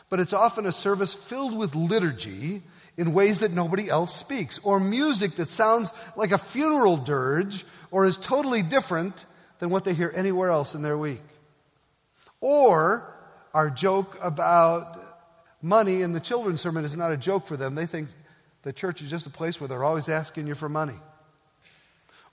but 0.09 0.21
it's 0.21 0.33
often 0.33 0.67
a 0.67 0.73
service 0.73 1.15
filled 1.15 1.57
with 1.57 1.75
liturgy 1.75 2.63
in 2.97 3.13
ways 3.13 3.41
that 3.41 3.53
nobody 3.53 3.91
else 3.91 4.15
speaks, 4.15 4.59
or 4.61 4.81
music 4.81 5.33
that 5.33 5.51
sounds 5.51 5.93
like 6.17 6.33
a 6.33 6.39
funeral 6.39 6.97
dirge 6.97 7.65
or 7.91 8.07
is 8.07 8.17
totally 8.17 8.63
different 8.63 9.25
than 9.59 9.71
what 9.71 9.85
they 9.85 9.95
hear 9.95 10.13
anywhere 10.15 10.51
else 10.51 10.75
in 10.75 10.83
their 10.83 10.99
week. 10.99 11.21
Or 12.41 13.13
our 13.55 13.71
joke 13.71 14.19
about 14.23 14.99
money 15.63 16.03
in 16.03 16.13
the 16.13 16.21
children's 16.21 16.61
sermon 16.61 16.85
is 16.85 16.97
not 16.97 17.13
a 17.13 17.17
joke 17.17 17.47
for 17.47 17.57
them. 17.57 17.75
They 17.75 17.87
think 17.87 18.09
the 18.63 18.73
church 18.73 19.03
is 19.03 19.11
just 19.11 19.27
a 19.27 19.31
place 19.31 19.61
where 19.61 19.69
they're 19.69 19.85
always 19.85 20.09
asking 20.09 20.47
you 20.47 20.55
for 20.55 20.69
money. 20.69 20.97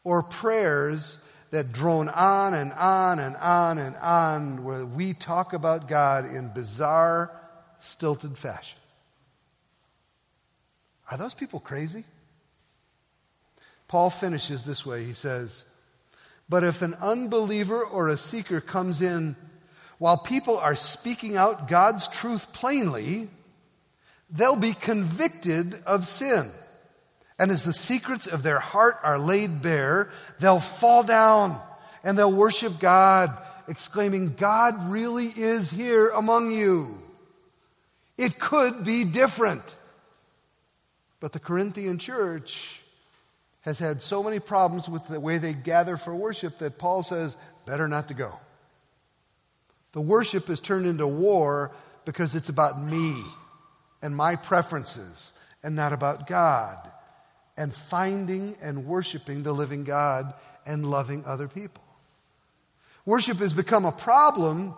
Or 0.04 0.24
prayers 0.24 1.20
that 1.52 1.72
drone 1.72 2.10
on 2.10 2.54
and 2.54 2.74
on 2.74 3.20
and 3.20 3.36
on 3.38 3.78
and 3.78 3.96
on, 3.98 4.64
where 4.64 4.86
we 4.86 5.14
talk 5.14 5.54
about 5.54 5.88
God 5.88 6.26
in 6.26 6.50
bizarre, 6.50 7.32
stilted 7.78 8.38
fashion. 8.38 8.80
Are 11.12 11.18
those 11.18 11.34
people 11.34 11.60
crazy? 11.60 12.04
Paul 13.88 14.10
finishes 14.10 14.64
this 14.64 14.86
way. 14.86 15.04
He 15.06 15.14
says, 15.14 15.66
But 16.50 16.64
if 16.64 16.82
an 16.82 16.96
unbeliever 16.96 17.84
or 17.84 18.08
a 18.08 18.18
seeker 18.18 18.62
comes 18.62 19.02
in 19.02 19.36
while 20.00 20.18
people 20.18 20.58
are 20.58 20.76
speaking 20.76 21.38
out 21.38 21.68
God's 21.68 22.08
truth 22.08 22.52
plainly, 22.54 23.30
they'll 24.30 24.56
be 24.56 24.74
convicted 24.74 25.76
of 25.86 26.08
sin. 26.08 26.50
And 27.40 27.52
as 27.52 27.64
the 27.64 27.74
secrets 27.74 28.28
of 28.28 28.44
their 28.44 28.60
heart 28.60 28.96
are 29.04 29.20
laid 29.20 29.62
bare, 29.62 30.10
they'll 30.40 30.60
fall 30.60 31.04
down 31.04 31.60
and 32.04 32.18
they'll 32.18 32.32
worship 32.32 32.80
God, 32.80 33.30
exclaiming, 33.68 34.36
God 34.36 34.90
really 34.92 35.28
is 35.28 35.70
here 35.70 36.10
among 36.10 36.52
you. 36.52 37.00
It 38.18 38.40
could 38.40 38.84
be 38.84 39.04
different. 39.04 39.76
But 41.24 41.32
the 41.32 41.40
Corinthian 41.40 42.00
church 42.00 42.82
has 43.62 43.80
had 43.80 44.02
so 44.02 44.22
many 44.22 44.42
problems 44.42 44.90
with 44.90 45.08
the 45.08 45.22
way 45.22 45.38
they 45.38 45.54
gather 45.54 45.96
for 45.96 46.14
worship 46.14 46.58
that 46.58 46.78
Paul 46.78 47.02
says, 47.02 47.38
better 47.66 47.88
not 47.88 48.10
to 48.10 48.14
go. 48.14 48.34
The 49.94 50.02
worship 50.02 50.50
is 50.50 50.60
turned 50.60 50.86
into 50.86 51.08
war 51.08 51.72
because 52.04 52.36
it's 52.36 52.50
about 52.50 52.84
me 52.84 53.16
and 54.02 54.14
my 54.14 54.36
preferences 54.36 55.32
and 55.64 55.78
not 55.78 55.94
about 55.94 56.28
God 56.28 56.78
and 57.56 57.74
finding 57.74 58.58
and 58.62 58.86
worshiping 58.86 59.44
the 59.44 59.54
living 59.54 59.86
God 59.86 60.34
and 60.66 60.92
loving 60.92 61.24
other 61.26 61.48
people. 61.48 61.86
Worship 63.06 63.38
has 63.38 63.54
become 63.54 63.86
a 63.86 63.94
problem 63.94 64.74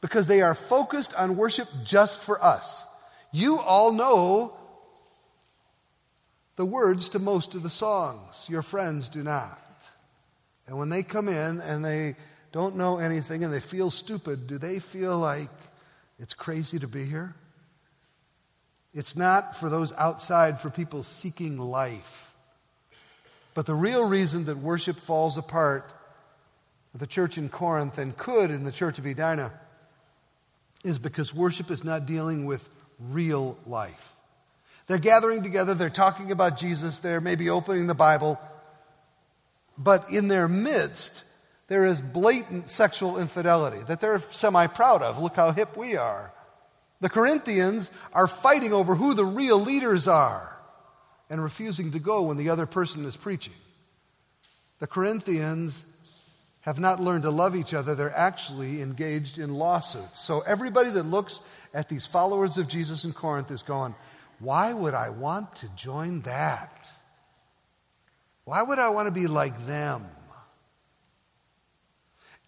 because 0.00 0.26
they 0.26 0.40
are 0.40 0.54
focused 0.54 1.12
on 1.12 1.36
worship 1.36 1.68
just 1.84 2.18
for 2.18 2.42
us. 2.42 2.86
You 3.30 3.58
all 3.58 3.92
know 3.92 4.56
the 6.56 6.64
words 6.66 7.08
to 7.10 7.18
most 7.18 7.54
of 7.54 7.62
the 7.62 7.70
songs, 7.70 8.46
your 8.48 8.62
friends 8.62 9.08
do 9.08 9.22
not. 9.22 9.58
And 10.66 10.78
when 10.78 10.88
they 10.88 11.02
come 11.02 11.28
in 11.28 11.60
and 11.60 11.84
they 11.84 12.16
don't 12.52 12.76
know 12.76 12.98
anything 12.98 13.42
and 13.44 13.52
they 13.52 13.60
feel 13.60 13.90
stupid, 13.90 14.46
do 14.46 14.58
they 14.58 14.78
feel 14.78 15.18
like 15.18 15.50
it's 16.18 16.34
crazy 16.34 16.78
to 16.78 16.86
be 16.86 17.04
here? 17.04 17.34
It's 18.94 19.16
not 19.16 19.56
for 19.56 19.70
those 19.70 19.92
outside, 19.94 20.60
for 20.60 20.68
people 20.68 21.02
seeking 21.02 21.58
life. 21.58 22.34
But 23.54 23.66
the 23.66 23.74
real 23.74 24.06
reason 24.06 24.44
that 24.46 24.58
worship 24.58 24.96
falls 24.96 25.38
apart 25.38 25.92
at 26.94 27.00
the 27.00 27.06
church 27.06 27.38
in 27.38 27.48
Corinth 27.48 27.98
and 27.98 28.16
could 28.16 28.50
in 28.50 28.64
the 28.64 28.72
church 28.72 28.98
of 28.98 29.06
Edina 29.06 29.52
is 30.84 30.98
because 30.98 31.34
worship 31.34 31.70
is 31.70 31.84
not 31.84 32.06
dealing 32.06 32.44
with 32.44 32.68
real 32.98 33.58
life. 33.66 34.14
They're 34.92 34.98
gathering 34.98 35.42
together, 35.42 35.72
they're 35.72 35.88
talking 35.88 36.32
about 36.32 36.58
Jesus, 36.58 36.98
they're 36.98 37.22
maybe 37.22 37.48
opening 37.48 37.86
the 37.86 37.94
Bible, 37.94 38.38
but 39.78 40.10
in 40.10 40.28
their 40.28 40.48
midst, 40.48 41.24
there 41.68 41.86
is 41.86 41.98
blatant 42.02 42.68
sexual 42.68 43.16
infidelity 43.16 43.82
that 43.88 44.00
they're 44.00 44.18
semi 44.32 44.66
proud 44.66 45.00
of. 45.00 45.18
Look 45.18 45.34
how 45.34 45.50
hip 45.52 45.78
we 45.78 45.96
are. 45.96 46.30
The 47.00 47.08
Corinthians 47.08 47.90
are 48.12 48.28
fighting 48.28 48.74
over 48.74 48.94
who 48.94 49.14
the 49.14 49.24
real 49.24 49.58
leaders 49.58 50.08
are 50.08 50.54
and 51.30 51.42
refusing 51.42 51.92
to 51.92 51.98
go 51.98 52.24
when 52.24 52.36
the 52.36 52.50
other 52.50 52.66
person 52.66 53.06
is 53.06 53.16
preaching. 53.16 53.54
The 54.78 54.86
Corinthians 54.86 55.86
have 56.60 56.78
not 56.78 57.00
learned 57.00 57.22
to 57.22 57.30
love 57.30 57.56
each 57.56 57.72
other, 57.72 57.94
they're 57.94 58.14
actually 58.14 58.82
engaged 58.82 59.38
in 59.38 59.54
lawsuits. 59.54 60.20
So 60.20 60.40
everybody 60.40 60.90
that 60.90 61.04
looks 61.04 61.40
at 61.72 61.88
these 61.88 62.04
followers 62.04 62.58
of 62.58 62.68
Jesus 62.68 63.06
in 63.06 63.14
Corinth 63.14 63.50
is 63.50 63.62
going, 63.62 63.94
Why 64.42 64.74
would 64.74 64.92
I 64.92 65.10
want 65.10 65.54
to 65.56 65.68
join 65.76 66.18
that? 66.22 66.90
Why 68.44 68.60
would 68.60 68.80
I 68.80 68.88
want 68.88 69.06
to 69.06 69.12
be 69.12 69.28
like 69.28 69.66
them? 69.66 70.04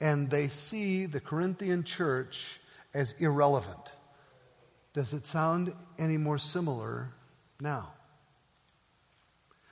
And 0.00 0.28
they 0.28 0.48
see 0.48 1.06
the 1.06 1.20
Corinthian 1.20 1.84
church 1.84 2.58
as 2.92 3.12
irrelevant. 3.20 3.92
Does 4.92 5.12
it 5.12 5.24
sound 5.24 5.72
any 5.96 6.16
more 6.16 6.36
similar 6.36 7.10
now? 7.60 7.92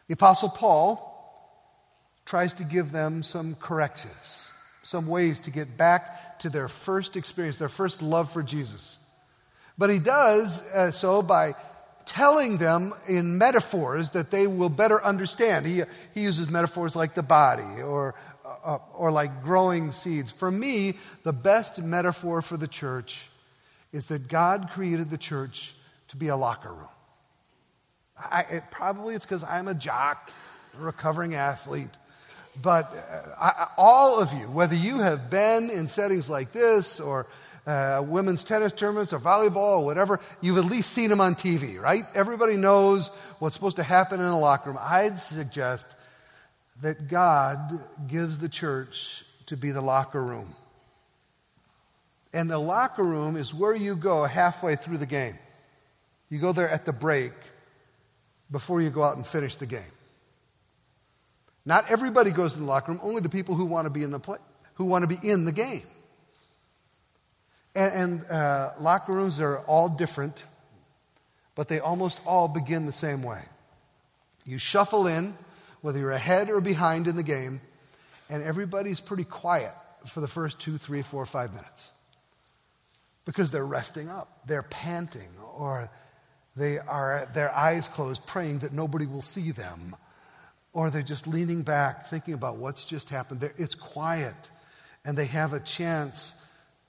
The 0.07 0.15
Apostle 0.15 0.51
Paul 0.51 1.09
tries 2.25 2.55
to 2.55 2.65
give 2.65 2.93
them 2.93 3.25
some 3.25 3.57
correctives, 3.57 4.53
some 4.85 5.09
ways 5.09 5.41
to 5.41 5.51
get 5.51 5.77
back 5.77 6.39
to 6.39 6.49
their 6.49 6.69
first 6.69 7.17
experience, 7.17 7.59
their 7.59 7.69
first 7.69 8.01
love 8.01 8.31
for 8.31 8.45
Jesus. 8.45 9.01
But 9.77 9.91
he 9.91 9.99
does 9.99 10.73
uh, 10.73 10.93
so 10.93 11.21
by 11.21 11.57
telling 12.07 12.59
them 12.59 12.93
in 13.09 13.39
metaphors 13.39 14.11
that 14.11 14.31
they 14.31 14.47
will 14.47 14.69
better 14.69 15.03
understand. 15.05 15.67
He, 15.67 15.83
he 16.15 16.23
uses 16.23 16.51
metaphors 16.51 16.95
like 16.97 17.15
the 17.15 17.23
body 17.23 17.83
or, 17.83 18.15
uh, 18.65 18.79
or 18.95 19.11
like 19.11 19.43
growing 19.43 19.93
seeds. 19.93 20.31
For 20.31 20.51
me, 20.51 20.95
the 21.25 21.33
best 21.33 21.81
metaphor 21.83 22.43
for 22.43 22.57
the 22.57 22.69
church 22.69 23.29
is 23.93 24.07
that 24.07 24.29
God 24.29 24.71
created 24.73 25.11
the 25.11 25.19
church 25.19 25.75
to 26.09 26.17
be 26.17 26.29
a 26.29 26.37
locker 26.37 26.73
room. 26.73 26.89
I, 28.19 28.43
it, 28.51 28.65
probably 28.71 29.15
it's 29.15 29.27
because 29.27 29.45
I'm 29.45 29.69
a 29.69 29.75
jock, 29.75 30.31
a 30.79 30.83
recovering 30.83 31.35
athlete. 31.35 31.91
but 32.61 32.85
uh, 32.85 33.35
I, 33.41 33.69
all 33.77 34.21
of 34.21 34.33
you, 34.33 34.47
whether 34.51 34.75
you 34.75 35.01
have 35.01 35.31
been 35.31 35.71
in 35.71 35.89
settings 35.89 36.29
like 36.29 36.53
this 36.53 37.01
or 37.01 37.27
uh, 37.67 38.03
women's 38.07 38.45
tennis 38.45 38.73
tournaments 38.73 39.13
or 39.13 39.19
volleyball 39.19 39.81
or 39.81 39.85
whatever, 39.85 40.21
you've 40.41 40.59
at 40.59 40.65
least 40.65 40.91
seen 40.91 41.11
them 41.11 41.21
on 41.21 41.35
TV, 41.35 41.81
right? 41.81 42.05
Everybody 42.15 42.57
knows 42.57 43.09
what's 43.39 43.55
supposed 43.55 43.77
to 43.77 43.83
happen 43.83 44.21
in 44.21 44.27
a 44.27 44.39
locker 44.39 44.71
room. 44.71 44.79
I'd 44.81 45.19
suggest 45.19 45.95
that 46.81 47.09
God 47.09 47.81
gives 48.09 48.39
the 48.39 48.49
church 48.49 49.25
to 49.47 49.57
be 49.57 49.71
the 49.71 49.81
locker 49.81 50.23
room. 50.23 50.55
And 52.33 52.51
the 52.51 52.59
locker 52.59 53.05
room 53.05 53.37
is 53.37 53.53
where 53.53 53.75
you 53.75 53.95
go 53.95 54.25
halfway 54.25 54.75
through 54.75 54.99
the 54.99 55.07
game. 55.07 55.39
You 56.31 56.41
go 56.41 56.53
there 56.53 56.69
at 56.69 56.87
the 56.87 56.93
break 56.93 57.33
before 58.51 58.81
you 58.81 58.91
go 58.91 59.03
out 59.03 59.17
and 59.17 59.27
finish 59.27 59.57
the 59.57 59.67
game. 59.67 59.83
Not 61.65 61.91
everybody 61.91 62.31
goes 62.31 62.57
in 62.57 62.63
the 62.63 62.67
locker 62.67 62.91
room, 62.91 63.01
only 63.03 63.21
the 63.21 63.29
people 63.29 63.55
who 63.55 63.67
want 63.67 63.87
to 63.87 63.91
be 63.91 64.03
in 64.03 64.11
the 64.11 64.19
play, 64.19 64.39
who 64.75 64.87
want 64.87 65.09
to 65.09 65.09
be 65.09 65.29
in 65.29 65.45
the 65.45 65.53
game. 65.53 65.83
And, 67.75 67.95
and 67.95 68.31
uh, 68.31 68.73
locker 68.81 69.13
rooms 69.13 69.41
are 69.41 69.59
all 69.61 69.89
different, 69.89 70.45
but 71.55 71.69
they 71.69 71.81
almost 71.81 72.21
all 72.27 72.49
begin 72.49 72.87
the 72.87 72.93
same 72.93 73.23
way. 73.23 73.43
You 74.45 74.59
shuffle 74.59 75.07
in, 75.07 75.35
whether 75.81 75.99
you're 75.99 76.13
ahead 76.13 76.51
or 76.51 76.61
behind 76.61 77.07
in 77.07 77.17
the 77.17 77.23
game, 77.23 77.61
and 78.29 78.43
everybody's 78.43 79.01
pretty 79.01 79.25
quiet 79.25 79.73
for 80.07 80.21
the 80.21 80.29
first 80.29 80.59
two, 80.59 80.79
three, 80.79 81.03
four, 81.03 81.25
five 81.27 81.55
minutes 81.55 81.91
because 83.25 83.51
they're 83.51 83.67
resting 83.67 84.09
up, 84.09 84.41
they're 84.47 84.63
panting, 84.63 85.29
or 85.57 85.91
they 86.57 86.79
are 86.79 87.29
their 87.35 87.55
eyes 87.55 87.89
closed, 87.89 88.27
praying 88.27 88.61
that 88.61 88.73
nobody 88.73 89.07
will 89.07 89.23
see 89.23 89.51
them, 89.53 89.95
or 90.73 90.91
they're 90.91 91.03
just 91.03 91.27
leaning 91.27 91.63
back, 91.63 92.09
thinking 92.09 92.35
about 92.35 92.57
what's 92.57 92.85
just 92.85 93.11
happened. 93.11 93.41
They're, 93.41 93.55
it's 93.57 93.75
quiet, 93.75 94.51
and 95.05 95.17
they 95.17 95.27
have 95.27 95.53
a 95.53 95.61
chance 95.61 96.35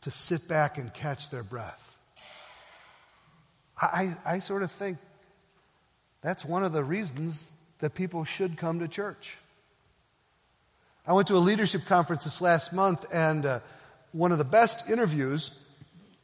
to 0.03 0.11
sit 0.11 0.47
back 0.49 0.77
and 0.77 0.93
catch 0.93 1.29
their 1.29 1.43
breath. 1.43 1.97
I, 3.81 4.15
I 4.25 4.39
sort 4.39 4.61
of 4.61 4.71
think 4.71 4.97
that's 6.21 6.45
one 6.45 6.63
of 6.63 6.73
the 6.73 6.83
reasons 6.83 7.53
that 7.79 7.95
people 7.95 8.23
should 8.25 8.57
come 8.57 8.79
to 8.79 8.87
church. 8.87 9.37
I 11.07 11.13
went 11.13 11.27
to 11.29 11.35
a 11.35 11.39
leadership 11.39 11.85
conference 11.85 12.25
this 12.25 12.41
last 12.41 12.73
month, 12.73 13.05
and 13.13 13.45
uh, 13.45 13.59
one 14.11 14.31
of 14.31 14.37
the 14.37 14.45
best 14.45 14.89
interviews 14.89 15.51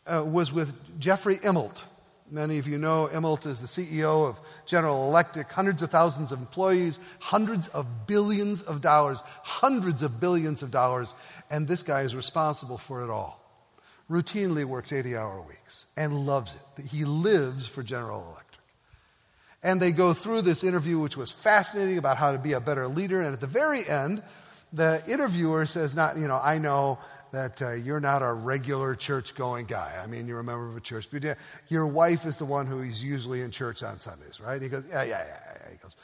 uh, 0.06 0.24
was 0.26 0.52
with 0.52 0.74
Jeffrey 1.00 1.38
Immelt. 1.38 1.84
Many 2.32 2.60
of 2.60 2.68
you 2.68 2.78
know 2.78 3.10
Immelt 3.12 3.46
is 3.46 3.60
the 3.60 3.68
CEO 3.68 4.30
of 4.30 4.40
General 4.66 5.08
Electric, 5.08 5.52
hundreds 5.52 5.82
of 5.82 5.90
thousands 5.90 6.32
of 6.32 6.40
employees, 6.40 7.00
hundreds 7.20 7.68
of 7.70 8.08
billions 8.08 8.62
of 8.62 8.82
dollars, 8.82 9.22
hundreds 9.44 10.02
of 10.02 10.20
billions 10.20 10.62
of 10.62 10.70
dollars, 10.70 11.16
and 11.50 11.68
this 11.68 11.82
guy 11.82 12.02
is 12.02 12.16
responsible 12.16 12.78
for 12.78 13.04
it 13.04 13.10
all 13.10 13.39
routinely 14.10 14.66
works 14.66 14.92
80 14.92 15.16
hour 15.16 15.42
weeks 15.42 15.86
and 15.96 16.26
loves 16.26 16.56
it. 16.56 16.86
He 16.86 17.06
lives 17.06 17.68
for 17.68 17.84
General 17.84 18.22
Electric. 18.22 18.46
And 19.62 19.82
they 19.82 19.92
go 19.92 20.14
through 20.14 20.44
this 20.44 20.64
interview, 20.64 21.00
which 21.00 21.18
was 21.18 21.32
fascinating 21.32 21.98
about 21.98 22.18
how 22.18 22.32
to 22.32 22.38
be 22.38 22.54
a 22.54 22.62
better 22.62 22.88
leader. 22.88 23.22
And 23.22 23.34
at 23.34 23.42
the 23.42 23.48
very 23.48 23.88
end, 23.88 24.24
the 24.72 25.04
interviewer 25.08 25.66
says, 25.66 25.96
Not, 25.96 26.18
you 26.18 26.28
know, 26.28 26.40
I 26.42 26.58
know 26.58 26.98
that 27.32 27.62
uh, 27.62 27.74
you're 27.74 28.00
not 28.00 28.24
a 28.24 28.34
regular 28.34 28.96
church 28.96 29.36
going 29.36 29.66
guy. 29.66 30.00
I 30.02 30.08
mean, 30.08 30.28
you're 30.28 30.40
a 30.40 30.44
member 30.44 30.68
of 30.68 30.78
a 30.78 30.82
church, 30.82 31.10
but 31.12 31.38
your 31.68 31.86
wife 31.86 32.26
is 32.26 32.38
the 32.38 32.46
one 32.46 32.66
who 32.66 32.82
is 32.82 33.04
usually 33.04 33.42
in 33.42 33.52
church 33.52 33.84
on 33.84 34.00
Sundays, 34.00 34.40
right? 34.40 34.62
He 34.62 34.70
goes, 34.70 34.84
Yeah, 34.90 35.04
yeah, 35.04 35.24
yeah. 35.26 35.38
yeah. 35.62 35.72
He 35.72 35.78
goes, 35.78 35.96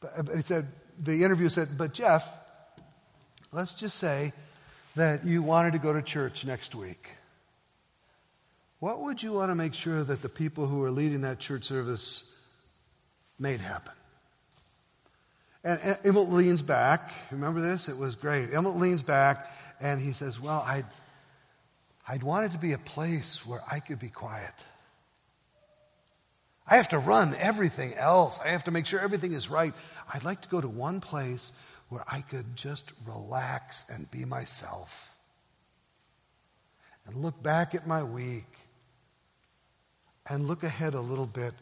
but, 0.00 0.26
but 0.26 0.36
he 0.36 0.42
said, 0.42 0.66
The 1.02 1.24
interview 1.24 1.48
said, 1.48 1.68
But 1.76 1.92
Jeff, 1.92 2.30
let's 3.52 3.74
just 3.74 3.98
say 3.98 4.32
that 4.96 5.24
you 5.26 5.42
wanted 5.42 5.72
to 5.72 5.78
go 5.78 5.92
to 5.92 6.02
church 6.02 6.44
next 6.44 6.74
week. 6.74 7.16
What 8.80 9.02
would 9.02 9.22
you 9.22 9.34
want 9.34 9.50
to 9.50 9.54
make 9.54 9.74
sure 9.74 10.02
that 10.02 10.22
the 10.22 10.28
people 10.30 10.66
who 10.66 10.82
are 10.82 10.90
leading 10.90 11.20
that 11.20 11.38
church 11.38 11.64
service 11.64 12.34
made 13.38 13.60
happen? 13.60 13.92
And, 15.62 15.78
Immelt 16.02 16.32
leans 16.32 16.62
back. 16.62 17.12
Remember 17.30 17.60
this? 17.60 17.90
It 17.90 17.98
was 17.98 18.14
great. 18.14 18.50
Immelt 18.50 18.80
leans 18.80 19.02
back 19.02 19.50
and 19.82 20.00
he 20.00 20.12
says, 20.12 20.40
Well, 20.40 20.64
I'd, 20.66 20.86
I'd 22.08 22.22
want 22.22 22.46
it 22.46 22.52
to 22.52 22.58
be 22.58 22.72
a 22.72 22.78
place 22.78 23.46
where 23.46 23.60
I 23.70 23.80
could 23.80 23.98
be 23.98 24.08
quiet. 24.08 24.64
I 26.66 26.76
have 26.76 26.88
to 26.88 26.98
run 26.98 27.34
everything 27.38 27.94
else. 27.94 28.40
I 28.42 28.48
have 28.48 28.64
to 28.64 28.70
make 28.70 28.86
sure 28.86 28.98
everything 28.98 29.34
is 29.34 29.50
right. 29.50 29.74
I'd 30.12 30.24
like 30.24 30.40
to 30.42 30.48
go 30.48 30.60
to 30.60 30.68
one 30.68 31.00
place 31.00 31.52
where 31.90 32.04
I 32.08 32.22
could 32.22 32.56
just 32.56 32.90
relax 33.04 33.90
and 33.90 34.10
be 34.10 34.24
myself 34.24 35.14
and 37.04 37.16
look 37.16 37.42
back 37.42 37.74
at 37.74 37.86
my 37.86 38.02
week 38.02 38.46
and 40.30 40.46
look 40.46 40.62
ahead 40.62 40.94
a 40.94 41.00
little 41.00 41.26
bit, 41.26 41.52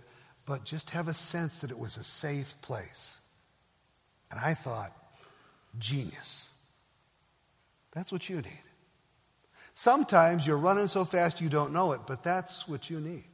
but 0.46 0.64
just 0.64 0.90
have 0.90 1.08
a 1.08 1.14
sense 1.14 1.62
that 1.62 1.70
it 1.70 1.78
was 1.78 1.96
a 1.96 2.04
safe 2.04 2.54
place. 2.60 3.18
And 4.30 4.38
I 4.38 4.54
thought, 4.54 4.92
genius. 5.78 6.50
That's 7.92 8.12
what 8.12 8.28
you 8.28 8.36
need. 8.36 8.62
Sometimes 9.72 10.46
you're 10.46 10.58
running 10.58 10.86
so 10.86 11.04
fast 11.04 11.40
you 11.40 11.48
don't 11.48 11.72
know 11.72 11.92
it, 11.92 12.00
but 12.06 12.22
that's 12.22 12.68
what 12.68 12.90
you 12.90 13.00
need. 13.00 13.24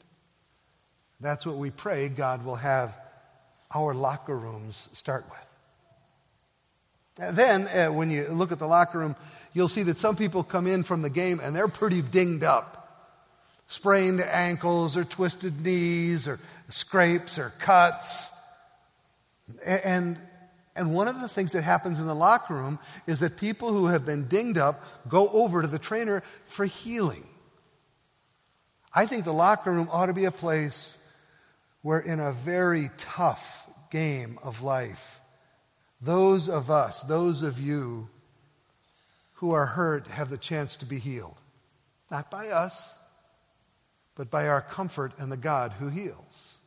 That's 1.20 1.44
what 1.44 1.56
we 1.56 1.70
pray 1.70 2.08
God 2.08 2.44
will 2.44 2.56
have 2.56 2.96
our 3.74 3.92
locker 3.92 4.38
rooms 4.38 4.88
start 4.92 5.24
with. 5.28 7.26
And 7.26 7.36
then, 7.36 7.68
uh, 7.68 7.92
when 7.92 8.10
you 8.10 8.28
look 8.28 8.52
at 8.52 8.58
the 8.58 8.66
locker 8.66 8.98
room, 8.98 9.16
you'll 9.52 9.68
see 9.68 9.84
that 9.84 9.98
some 9.98 10.16
people 10.16 10.44
come 10.44 10.66
in 10.66 10.82
from 10.82 11.02
the 11.02 11.10
game 11.10 11.40
and 11.42 11.56
they're 11.56 11.68
pretty 11.68 12.02
dinged 12.02 12.44
up 12.44 12.83
sprained 13.74 14.20
ankles 14.20 14.96
or 14.96 15.04
twisted 15.04 15.60
knees 15.64 16.28
or 16.28 16.38
scrapes 16.68 17.40
or 17.40 17.52
cuts. 17.58 18.30
And, 19.66 20.16
and 20.76 20.94
one 20.94 21.08
of 21.08 21.20
the 21.20 21.28
things 21.28 21.52
that 21.52 21.62
happens 21.62 21.98
in 21.98 22.06
the 22.06 22.14
locker 22.14 22.54
room 22.54 22.78
is 23.08 23.18
that 23.18 23.36
people 23.36 23.72
who 23.72 23.88
have 23.88 24.06
been 24.06 24.28
dinged 24.28 24.58
up 24.58 24.84
go 25.08 25.28
over 25.30 25.60
to 25.60 25.66
the 25.66 25.80
trainer 25.80 26.22
for 26.44 26.64
healing. 26.64 27.26
I 28.94 29.06
think 29.06 29.24
the 29.24 29.32
locker 29.32 29.72
room 29.72 29.88
ought 29.90 30.06
to 30.06 30.12
be 30.12 30.26
a 30.26 30.30
place 30.30 30.96
where, 31.82 31.98
in 31.98 32.20
a 32.20 32.30
very 32.30 32.90
tough 32.96 33.68
game 33.90 34.38
of 34.40 34.62
life, 34.62 35.20
those 36.00 36.48
of 36.48 36.70
us, 36.70 37.00
those 37.02 37.42
of 37.42 37.60
you 37.60 38.08
who 39.34 39.50
are 39.50 39.66
hurt, 39.66 40.06
have 40.06 40.30
the 40.30 40.38
chance 40.38 40.76
to 40.76 40.86
be 40.86 41.00
healed. 41.00 41.40
Not 42.08 42.30
by 42.30 42.50
us, 42.50 42.98
but 44.16 44.30
by 44.30 44.48
our 44.48 44.60
comfort 44.60 45.12
and 45.18 45.30
the 45.30 45.36
God 45.36 45.72
who 45.72 45.88
heals. 45.88 46.58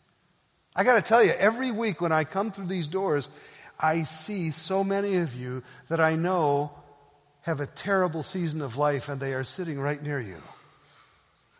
I 0.75 0.83
got 0.83 0.95
to 0.95 1.01
tell 1.01 1.23
you, 1.23 1.31
every 1.31 1.71
week 1.71 2.01
when 2.01 2.11
I 2.11 2.23
come 2.23 2.51
through 2.51 2.67
these 2.67 2.87
doors, 2.87 3.29
I 3.79 4.03
see 4.03 4.51
so 4.51 4.83
many 4.83 5.17
of 5.17 5.35
you 5.35 5.63
that 5.89 5.99
I 5.99 6.15
know 6.15 6.71
have 7.41 7.59
a 7.59 7.65
terrible 7.65 8.23
season 8.23 8.61
of 8.61 8.77
life 8.77 9.09
and 9.09 9.19
they 9.19 9.33
are 9.33 9.43
sitting 9.43 9.79
right 9.79 10.01
near 10.01 10.19
you. 10.19 10.37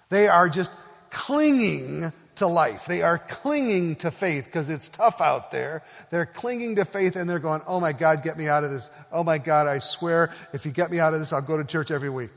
They 0.10 0.28
are 0.28 0.50
just 0.50 0.72
clinging 1.10 2.12
to 2.36 2.48
life. 2.48 2.86
They 2.86 3.02
are 3.02 3.18
clinging 3.18 3.96
to 3.98 4.12
faith 4.12 4.46
because 4.46 4.70
it's 4.70 4.90
tough 4.90 5.22
out 5.22 5.52
there. 5.52 5.84
They're 6.12 6.26
clinging 6.26 6.76
to 6.76 6.86
faith 6.86 7.16
and 7.16 7.30
they're 7.30 7.40
going, 7.40 7.62
Oh 7.68 7.80
my 7.80 7.94
God, 7.94 8.24
get 8.24 8.38
me 8.38 8.48
out 8.48 8.64
of 8.64 8.72
this. 8.72 8.90
Oh 9.12 9.24
my 9.24 9.38
God, 9.38 9.68
I 9.68 9.80
swear, 9.80 10.32
if 10.54 10.66
you 10.66 10.72
get 10.72 10.92
me 10.92 11.00
out 11.00 11.14
of 11.14 11.20
this, 11.20 11.34
I'll 11.34 11.42
go 11.42 11.58
to 11.58 11.64
church 11.64 11.90
every 11.90 12.10
week. 12.10 12.30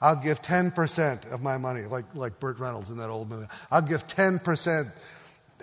I'll 0.00 0.16
give 0.16 0.40
10% 0.40 1.30
of 1.30 1.42
my 1.42 1.58
money, 1.58 1.82
like, 1.82 2.06
like 2.14 2.40
Burt 2.40 2.58
Reynolds 2.58 2.90
in 2.90 2.96
that 2.98 3.10
old 3.10 3.28
movie. 3.28 3.46
I'll 3.70 3.82
give 3.82 4.06
10% 4.06 4.90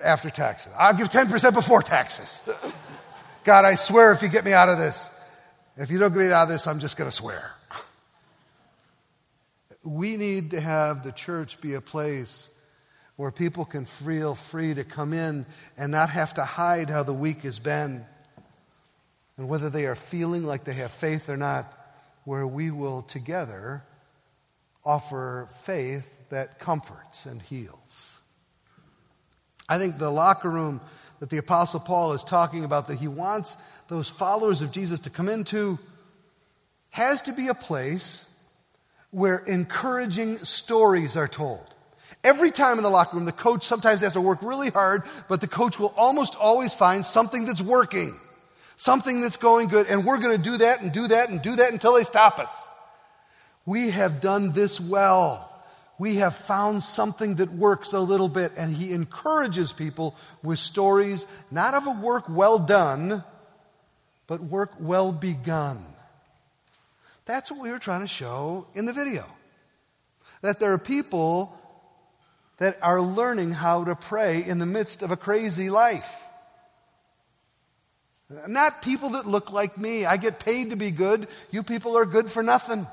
after 0.04 0.30
taxes. 0.30 0.71
I'll 0.78 0.93
give 0.93 1.10
10% 1.10 1.54
before 1.54 1.82
taxes. 1.82 2.43
God, 3.43 3.65
I 3.65 3.76
swear 3.76 4.12
if 4.12 4.21
you 4.21 4.28
get 4.30 4.45
me 4.45 4.54
out 4.54 4.69
of 4.69 4.78
this, 4.78 5.10
if 5.76 5.89
you 5.89 5.97
don't 5.97 6.13
get 6.13 6.19
me 6.19 6.32
out 6.32 6.43
of 6.43 6.50
this, 6.50 6.67
I'm 6.67 6.80
just 6.80 6.97
going 6.97 7.10
to 7.10 7.15
swear. 7.15 7.52
We 9.84 10.17
need 10.17 10.52
to 10.52 10.62
have 10.62 11.04
the 11.04 11.12
church 11.12 11.60
be 11.62 11.73
a 11.73 11.82
place 11.82 12.50
where 13.15 13.32
people 13.32 13.65
can 13.65 13.86
feel 13.86 14.36
free 14.36 14.73
to 14.76 14.84
come 14.84 15.13
in 15.13 15.45
and 15.78 15.91
not 15.91 16.10
have 16.12 16.36
to 16.36 16.43
hide 16.43 16.89
how 16.89 17.02
the 17.02 17.13
week 17.13 17.41
has 17.41 17.58
been 17.58 18.06
and 19.38 19.47
whether 19.47 19.69
they 19.69 19.86
are 19.86 19.95
feeling 19.95 20.43
like 20.43 20.63
they 20.63 20.73
have 20.73 20.91
faith 20.91 21.30
or 21.30 21.38
not, 21.38 21.73
where 22.26 22.45
we 22.45 22.69
will 22.69 23.02
together 23.02 23.84
offer 24.88 25.50
faith 25.63 26.30
that 26.30 26.60
comforts 26.60 27.26
and 27.26 27.41
heals. 27.41 28.19
I 29.67 29.78
think 29.78 29.97
the 29.97 30.10
locker 30.10 30.50
room 30.50 30.80
that 31.19 31.30
the 31.30 31.38
Apostle 31.38 31.82
Paul 31.82 32.13
is 32.13 32.23
talking 32.23 32.63
about, 32.63 32.88
that 32.88 33.00
he 33.00 33.10
wants 33.10 33.58
those 33.89 34.08
followers 34.08 34.62
of 34.62 34.71
Jesus 34.71 35.02
to 35.02 35.10
come 35.10 35.28
into, 35.28 35.78
has 36.89 37.21
to 37.23 37.34
be 37.34 37.50
a 37.50 37.54
place 37.54 38.34
where 39.12 39.39
encouraging 39.39 40.38
stories 40.45 41.17
are 41.17 41.28
told. 41.28 41.65
Every 42.23 42.52
time 42.52 42.78
in 42.78 42.84
the 42.84 42.89
locker 42.89 43.17
room, 43.17 43.26
the 43.26 43.32
coach 43.32 43.65
sometimes 43.65 44.02
has 44.02 44.13
to 44.13 44.21
work 44.21 44.39
really 44.41 44.69
hard, 44.69 45.04
but 45.28 45.41
the 45.41 45.47
coach 45.47 45.80
will 45.80 45.93
almost 45.97 46.36
always 46.36 46.73
find 46.73 47.06
something 47.06 47.45
that's 47.45 47.62
working. 47.62 48.17
something 48.78 49.21
that's 49.21 49.38
going 49.38 49.67
good, 49.67 49.88
and 49.88 50.06
we're 50.06 50.19
going 50.19 50.38
to 50.38 50.41
do 50.41 50.58
that 50.58 50.82
and 50.82 50.93
do 50.93 51.08
that 51.08 51.30
and 51.30 51.41
do 51.41 51.56
that 51.58 51.71
until 51.71 51.95
they 51.95 52.04
stop 52.04 52.39
us. 52.39 52.66
We 53.67 53.89
have 53.89 54.21
done 54.21 54.53
this 54.53 54.80
well. 54.80 55.43
We 55.99 56.15
have 56.15 56.36
found 56.36 56.82
something 56.82 57.36
that 57.36 57.51
works 57.51 57.91
a 57.91 57.99
little 57.99 58.30
bit, 58.30 58.53
and 58.56 58.73
he 58.73 58.93
encourages 58.93 59.73
people 59.73 60.15
with 60.41 60.58
stories 60.58 61.25
not 61.51 61.73
of 61.73 61.86
a 61.86 61.91
work 61.91 62.30
well 62.30 62.60
done, 62.60 63.25
but 64.25 64.41
work 64.41 64.71
well 64.80 65.12
begun. 65.12 65.86
That's 67.25 67.51
what 67.51 67.60
we 67.60 67.69
were 67.69 67.77
trying 67.77 68.01
to 68.01 68.08
show 68.08 68.67
in 68.73 68.86
the 68.86 68.93
video. 68.93 69.25
That 70.41 70.60
there 70.62 70.71
are 70.71 70.80
people 70.80 71.51
that 72.60 72.77
are 72.82 73.01
learning 73.01 73.51
how 73.51 73.84
to 73.84 73.95
pray 73.95 74.45
in 74.45 74.60
the 74.60 74.65
midst 74.65 75.03
of 75.03 75.12
a 75.12 75.17
crazy 75.17 75.69
life. 75.69 76.15
Not 78.47 78.82
people 78.82 79.10
that 79.10 79.27
look 79.27 79.51
like 79.51 79.77
me. 79.77 80.06
I 80.06 80.15
get 80.15 80.39
paid 80.39 80.69
to 80.69 80.77
be 80.77 80.91
good. 80.91 81.27
You 81.51 81.63
people 81.63 81.97
are 81.97 82.06
good 82.06 82.32
for 82.32 82.41
nothing. 82.41 82.88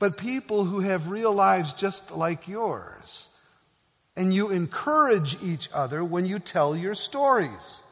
But 0.00 0.16
people 0.16 0.64
who 0.64 0.80
have 0.80 1.10
real 1.10 1.32
lives 1.32 1.72
just 1.74 2.10
like 2.10 2.48
yours. 2.48 3.28
And 4.16 4.34
you 4.34 4.50
encourage 4.50 5.40
each 5.42 5.68
other 5.72 6.02
when 6.02 6.26
you 6.26 6.40
tell 6.40 6.74
your 6.74 6.96
stories. 6.96 7.82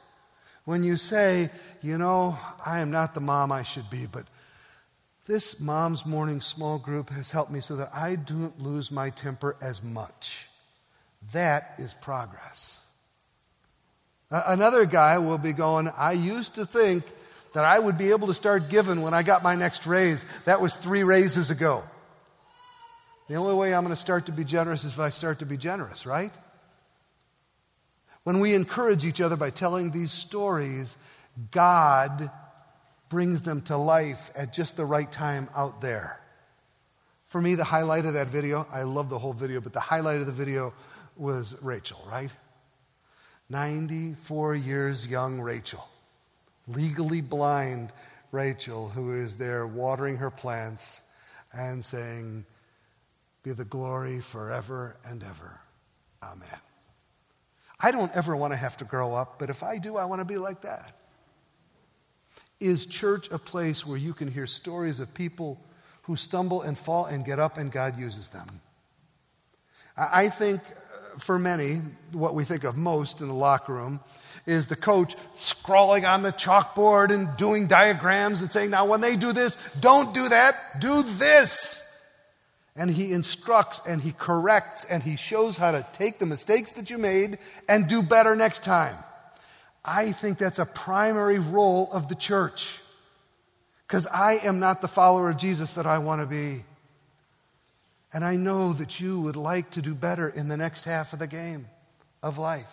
When 0.64 0.82
you 0.82 0.96
say, 0.96 1.50
you 1.80 1.96
know, 1.96 2.36
I 2.64 2.80
am 2.80 2.90
not 2.90 3.14
the 3.14 3.20
mom 3.20 3.52
I 3.52 3.62
should 3.62 3.88
be, 3.88 4.06
but 4.06 4.26
this 5.26 5.60
mom's 5.60 6.06
morning 6.06 6.40
small 6.40 6.78
group 6.78 7.10
has 7.10 7.30
helped 7.30 7.52
me 7.52 7.60
so 7.60 7.76
that 7.76 7.90
I 7.94 8.16
don't 8.16 8.58
lose 8.60 8.90
my 8.90 9.10
temper 9.10 9.56
as 9.60 9.82
much. 9.82 10.48
That 11.32 11.74
is 11.78 11.92
progress. 11.92 12.84
Another 14.30 14.86
guy 14.86 15.18
will 15.18 15.38
be 15.38 15.52
going, 15.52 15.90
I 15.96 16.12
used 16.12 16.54
to 16.54 16.64
think 16.64 17.04
that 17.52 17.64
I 17.64 17.78
would 17.78 17.98
be 17.98 18.10
able 18.12 18.28
to 18.28 18.34
start 18.34 18.70
giving 18.70 19.02
when 19.02 19.14
I 19.14 19.22
got 19.22 19.42
my 19.42 19.54
next 19.54 19.86
raise. 19.86 20.24
That 20.46 20.60
was 20.60 20.74
three 20.74 21.02
raises 21.02 21.50
ago. 21.50 21.82
The 23.28 23.34
only 23.34 23.54
way 23.54 23.74
I'm 23.74 23.84
going 23.84 23.94
to 23.94 24.00
start 24.00 24.26
to 24.26 24.32
be 24.32 24.44
generous 24.44 24.84
is 24.84 24.92
if 24.92 24.98
I 24.98 25.10
start 25.10 25.40
to 25.40 25.46
be 25.46 25.58
generous, 25.58 26.06
right? 26.06 26.32
When 28.24 28.40
we 28.40 28.54
encourage 28.54 29.04
each 29.04 29.20
other 29.20 29.36
by 29.36 29.50
telling 29.50 29.90
these 29.90 30.12
stories, 30.12 30.96
God 31.50 32.30
brings 33.10 33.42
them 33.42 33.62
to 33.62 33.76
life 33.76 34.30
at 34.34 34.52
just 34.52 34.76
the 34.76 34.84
right 34.84 35.10
time 35.10 35.48
out 35.54 35.80
there. 35.80 36.20
For 37.26 37.40
me, 37.40 37.54
the 37.54 37.64
highlight 37.64 38.06
of 38.06 38.14
that 38.14 38.28
video, 38.28 38.66
I 38.72 38.82
love 38.82 39.10
the 39.10 39.18
whole 39.18 39.34
video, 39.34 39.60
but 39.60 39.74
the 39.74 39.80
highlight 39.80 40.20
of 40.20 40.26
the 40.26 40.32
video 40.32 40.72
was 41.16 41.54
Rachel, 41.62 42.02
right? 42.10 42.30
94 43.50 44.54
years 44.54 45.06
young 45.06 45.40
Rachel, 45.40 45.86
legally 46.66 47.20
blind 47.20 47.92
Rachel, 48.32 48.88
who 48.88 49.22
is 49.22 49.36
there 49.36 49.66
watering 49.66 50.16
her 50.16 50.30
plants 50.30 51.02
and 51.52 51.84
saying, 51.84 52.46
Be 53.48 53.54
the 53.54 53.64
glory 53.64 54.20
forever 54.20 54.94
and 55.06 55.22
ever. 55.22 55.58
Amen. 56.22 56.60
I 57.80 57.92
don't 57.92 58.14
ever 58.14 58.36
want 58.36 58.52
to 58.52 58.58
have 58.58 58.76
to 58.76 58.84
grow 58.84 59.14
up, 59.14 59.38
but 59.38 59.48
if 59.48 59.62
I 59.62 59.78
do, 59.78 59.96
I 59.96 60.04
want 60.04 60.20
to 60.20 60.26
be 60.26 60.36
like 60.36 60.60
that. 60.60 60.94
Is 62.60 62.84
church 62.84 63.30
a 63.30 63.38
place 63.38 63.86
where 63.86 63.96
you 63.96 64.12
can 64.12 64.30
hear 64.30 64.46
stories 64.46 65.00
of 65.00 65.14
people 65.14 65.58
who 66.02 66.14
stumble 66.14 66.60
and 66.60 66.76
fall 66.76 67.06
and 67.06 67.24
get 67.24 67.38
up 67.38 67.56
and 67.56 67.72
God 67.72 67.98
uses 67.98 68.28
them? 68.28 68.60
I 69.96 70.28
think 70.28 70.60
uh, 70.60 71.18
for 71.18 71.38
many, 71.38 71.80
what 72.12 72.34
we 72.34 72.44
think 72.44 72.64
of 72.64 72.76
most 72.76 73.22
in 73.22 73.28
the 73.28 73.34
locker 73.34 73.72
room 73.72 74.00
is 74.44 74.68
the 74.68 74.76
coach 74.76 75.16
scrawling 75.36 76.04
on 76.04 76.20
the 76.20 76.32
chalkboard 76.32 77.10
and 77.10 77.34
doing 77.38 77.66
diagrams 77.66 78.42
and 78.42 78.52
saying, 78.52 78.72
Now, 78.72 78.84
when 78.84 79.00
they 79.00 79.16
do 79.16 79.32
this, 79.32 79.56
don't 79.80 80.12
do 80.12 80.28
that, 80.28 80.54
do 80.82 81.02
this. 81.02 81.87
And 82.78 82.88
he 82.88 83.12
instructs 83.12 83.84
and 83.86 84.00
he 84.00 84.12
corrects 84.12 84.84
and 84.84 85.02
he 85.02 85.16
shows 85.16 85.56
how 85.56 85.72
to 85.72 85.84
take 85.92 86.20
the 86.20 86.26
mistakes 86.26 86.72
that 86.72 86.90
you 86.90 86.96
made 86.96 87.38
and 87.68 87.88
do 87.88 88.02
better 88.02 88.36
next 88.36 88.62
time. 88.62 88.94
I 89.84 90.12
think 90.12 90.38
that's 90.38 90.60
a 90.60 90.64
primary 90.64 91.40
role 91.40 91.90
of 91.92 92.08
the 92.08 92.14
church. 92.14 92.78
Because 93.86 94.06
I 94.06 94.34
am 94.44 94.60
not 94.60 94.80
the 94.80 94.86
follower 94.86 95.28
of 95.28 95.38
Jesus 95.38 95.72
that 95.72 95.86
I 95.86 95.98
want 95.98 96.20
to 96.20 96.26
be. 96.26 96.62
And 98.12 98.24
I 98.24 98.36
know 98.36 98.72
that 98.74 99.00
you 99.00 99.18
would 99.20 99.36
like 99.36 99.70
to 99.70 99.82
do 99.82 99.94
better 99.94 100.28
in 100.28 100.46
the 100.46 100.56
next 100.56 100.84
half 100.84 101.12
of 101.12 101.18
the 101.18 101.26
game 101.26 101.66
of 102.22 102.38
life. 102.38 102.70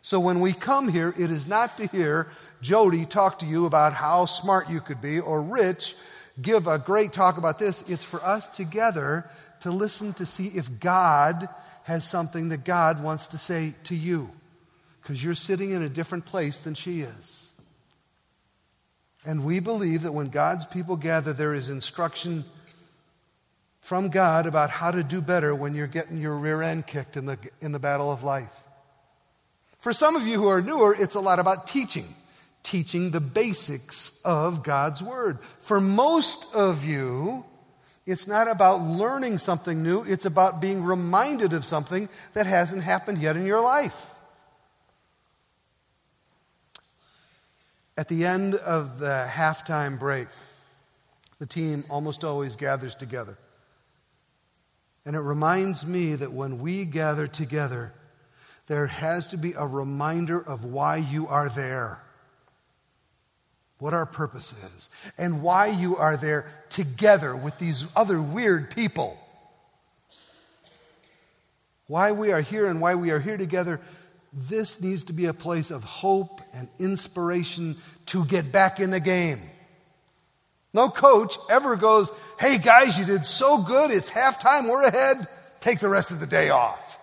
So 0.00 0.18
when 0.18 0.40
we 0.40 0.54
come 0.54 0.88
here, 0.88 1.14
it 1.18 1.30
is 1.30 1.46
not 1.46 1.76
to 1.76 1.86
hear 1.88 2.28
Jody 2.62 3.04
talk 3.04 3.40
to 3.40 3.46
you 3.46 3.66
about 3.66 3.92
how 3.92 4.24
smart 4.24 4.70
you 4.70 4.80
could 4.80 5.02
be 5.02 5.20
or 5.20 5.42
Rich 5.42 5.94
give 6.42 6.66
a 6.66 6.78
great 6.78 7.12
talk 7.12 7.38
about 7.38 7.58
this. 7.58 7.88
It's 7.88 8.04
for 8.04 8.24
us 8.24 8.46
together 8.48 9.28
to 9.60 9.70
listen 9.70 10.12
to 10.14 10.26
see 10.26 10.48
if 10.48 10.80
God 10.80 11.48
has 11.84 12.04
something 12.04 12.50
that 12.50 12.64
God 12.64 13.02
wants 13.02 13.28
to 13.28 13.38
say 13.38 13.74
to 13.84 13.94
you 13.94 14.30
because 15.02 15.22
you're 15.22 15.34
sitting 15.34 15.70
in 15.70 15.82
a 15.82 15.88
different 15.88 16.24
place 16.24 16.58
than 16.58 16.74
she 16.74 17.00
is. 17.00 17.50
And 19.24 19.44
we 19.44 19.60
believe 19.60 20.02
that 20.02 20.12
when 20.12 20.28
God's 20.28 20.64
people 20.64 20.96
gather, 20.96 21.32
there 21.32 21.52
is 21.54 21.68
instruction 21.68 22.44
from 23.80 24.08
God 24.08 24.46
about 24.46 24.70
how 24.70 24.90
to 24.90 25.02
do 25.02 25.20
better 25.20 25.54
when 25.54 25.74
you're 25.74 25.86
getting 25.86 26.18
your 26.18 26.36
rear 26.36 26.62
end 26.62 26.86
kicked 26.86 27.16
in 27.16 27.26
the, 27.26 27.38
in 27.60 27.72
the 27.72 27.78
battle 27.78 28.12
of 28.12 28.22
life. 28.22 28.54
For 29.78 29.92
some 29.92 30.14
of 30.14 30.26
you 30.26 30.38
who 30.38 30.48
are 30.48 30.62
newer, 30.62 30.94
it's 30.98 31.14
a 31.14 31.20
lot 31.20 31.38
about 31.38 31.66
teaching, 31.66 32.06
teaching 32.62 33.10
the 33.10 33.20
basics 33.20 34.20
of 34.24 34.62
God's 34.62 35.02
Word. 35.02 35.38
For 35.60 35.80
most 35.80 36.54
of 36.54 36.84
you, 36.84 37.44
it's 38.06 38.26
not 38.26 38.48
about 38.48 38.80
learning 38.80 39.38
something 39.38 39.82
new, 39.82 40.02
it's 40.02 40.24
about 40.24 40.60
being 40.60 40.82
reminded 40.82 41.52
of 41.52 41.64
something 41.64 42.08
that 42.32 42.46
hasn't 42.46 42.82
happened 42.82 43.18
yet 43.18 43.36
in 43.36 43.44
your 43.44 43.62
life. 43.62 44.06
At 47.96 48.08
the 48.08 48.24
end 48.24 48.54
of 48.54 48.98
the 48.98 49.28
halftime 49.30 49.98
break, 49.98 50.28
the 51.38 51.46
team 51.46 51.84
almost 51.90 52.24
always 52.24 52.56
gathers 52.56 52.94
together. 52.94 53.36
And 55.04 55.16
it 55.16 55.20
reminds 55.20 55.86
me 55.86 56.14
that 56.14 56.32
when 56.32 56.60
we 56.60 56.84
gather 56.84 57.26
together, 57.26 57.92
there 58.66 58.86
has 58.86 59.28
to 59.28 59.36
be 59.36 59.52
a 59.52 59.66
reminder 59.66 60.40
of 60.40 60.64
why 60.64 60.96
you 60.96 61.26
are 61.26 61.48
there, 61.48 62.02
what 63.80 63.92
our 63.92 64.06
purpose 64.06 64.52
is, 64.76 64.90
and 65.18 65.42
why 65.42 65.66
you 65.66 65.96
are 65.96 66.16
there 66.16 66.46
together 66.68 67.34
with 67.34 67.58
these 67.58 67.84
other 67.96 68.20
weird 68.20 68.70
people. 68.74 69.18
Why 71.88 72.12
we 72.12 72.32
are 72.32 72.40
here 72.40 72.66
and 72.66 72.80
why 72.80 72.94
we 72.94 73.10
are 73.10 73.18
here 73.18 73.36
together 73.36 73.80
this 74.32 74.80
needs 74.80 75.04
to 75.04 75.12
be 75.12 75.26
a 75.26 75.34
place 75.34 75.70
of 75.70 75.82
hope 75.82 76.40
and 76.52 76.68
inspiration 76.78 77.76
to 78.06 78.24
get 78.24 78.52
back 78.52 78.78
in 78.78 78.90
the 78.90 79.00
game. 79.00 79.40
No 80.72 80.88
coach 80.88 81.36
ever 81.50 81.74
goes, 81.74 82.12
Hey 82.38 82.58
guys, 82.58 82.98
you 82.98 83.04
did 83.04 83.26
so 83.26 83.62
good. 83.62 83.90
It's 83.90 84.10
halftime. 84.10 84.68
We're 84.68 84.86
ahead. 84.86 85.16
Take 85.60 85.80
the 85.80 85.88
rest 85.88 86.12
of 86.12 86.20
the 86.20 86.26
day 86.26 86.50
off. 86.50 86.98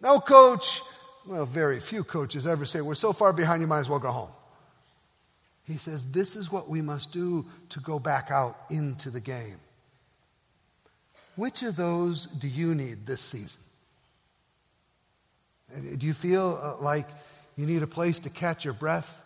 No 0.00 0.20
coach, 0.20 0.80
well, 1.26 1.44
very 1.44 1.80
few 1.80 2.02
coaches 2.02 2.46
ever 2.46 2.64
say, 2.64 2.80
We're 2.80 2.94
so 2.94 3.12
far 3.12 3.34
behind, 3.34 3.60
you 3.60 3.68
might 3.68 3.80
as 3.80 3.88
well 3.90 3.98
go 3.98 4.10
home. 4.10 4.30
He 5.70 5.78
says, 5.78 6.10
This 6.10 6.36
is 6.36 6.50
what 6.50 6.68
we 6.68 6.82
must 6.82 7.12
do 7.12 7.46
to 7.70 7.80
go 7.80 7.98
back 7.98 8.30
out 8.30 8.56
into 8.70 9.10
the 9.10 9.20
game. 9.20 9.58
Which 11.36 11.62
of 11.62 11.76
those 11.76 12.26
do 12.26 12.48
you 12.48 12.74
need 12.74 13.06
this 13.06 13.20
season? 13.20 13.60
Do 15.96 16.06
you 16.06 16.14
feel 16.14 16.58
uh, 16.60 16.82
like 16.82 17.06
you 17.56 17.64
need 17.66 17.82
a 17.82 17.86
place 17.86 18.20
to 18.20 18.30
catch 18.30 18.64
your 18.64 18.74
breath? 18.74 19.22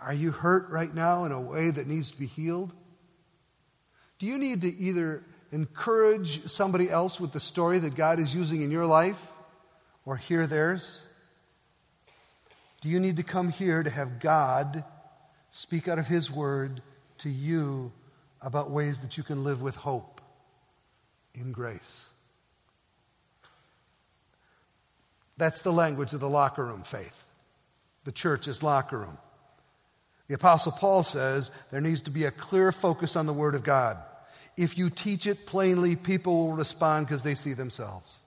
Are 0.00 0.14
you 0.14 0.30
hurt 0.30 0.70
right 0.70 0.92
now 0.92 1.24
in 1.24 1.32
a 1.32 1.40
way 1.40 1.70
that 1.70 1.86
needs 1.86 2.10
to 2.10 2.18
be 2.18 2.26
healed? 2.26 2.72
Do 4.18 4.26
you 4.26 4.38
need 4.38 4.62
to 4.62 4.74
either 4.74 5.22
encourage 5.52 6.48
somebody 6.48 6.88
else 6.88 7.20
with 7.20 7.32
the 7.32 7.40
story 7.40 7.78
that 7.80 7.94
God 7.94 8.18
is 8.18 8.34
using 8.34 8.62
in 8.62 8.70
your 8.70 8.86
life 8.86 9.30
or 10.06 10.16
hear 10.16 10.46
theirs? 10.46 11.02
Do 12.82 12.88
you 12.88 13.00
need 13.00 13.16
to 13.16 13.22
come 13.22 13.48
here 13.48 13.82
to 13.82 13.90
have 13.90 14.18
God 14.18 14.84
speak 15.50 15.88
out 15.88 15.98
of 15.98 16.08
His 16.08 16.30
Word 16.30 16.82
to 17.18 17.30
you 17.30 17.92
about 18.42 18.70
ways 18.70 18.98
that 19.00 19.16
you 19.16 19.22
can 19.22 19.44
live 19.44 19.62
with 19.62 19.76
hope 19.76 20.20
in 21.34 21.52
grace? 21.52 22.06
That's 25.38 25.62
the 25.62 25.72
language 25.72 26.12
of 26.12 26.20
the 26.20 26.28
locker 26.28 26.66
room 26.66 26.82
faith. 26.82 27.26
The 28.04 28.12
church's 28.12 28.62
locker 28.62 28.98
room. 28.98 29.16
The 30.26 30.34
Apostle 30.34 30.72
Paul 30.72 31.04
says 31.04 31.52
there 31.70 31.80
needs 31.80 32.02
to 32.02 32.10
be 32.10 32.24
a 32.24 32.32
clear 32.32 32.72
focus 32.72 33.14
on 33.14 33.26
the 33.26 33.32
Word 33.32 33.54
of 33.54 33.62
God. 33.62 33.98
If 34.56 34.76
you 34.76 34.90
teach 34.90 35.26
it 35.26 35.46
plainly, 35.46 35.94
people 35.94 36.48
will 36.48 36.56
respond 36.56 37.06
because 37.06 37.22
they 37.22 37.36
see 37.36 37.52
themselves. 37.52 38.18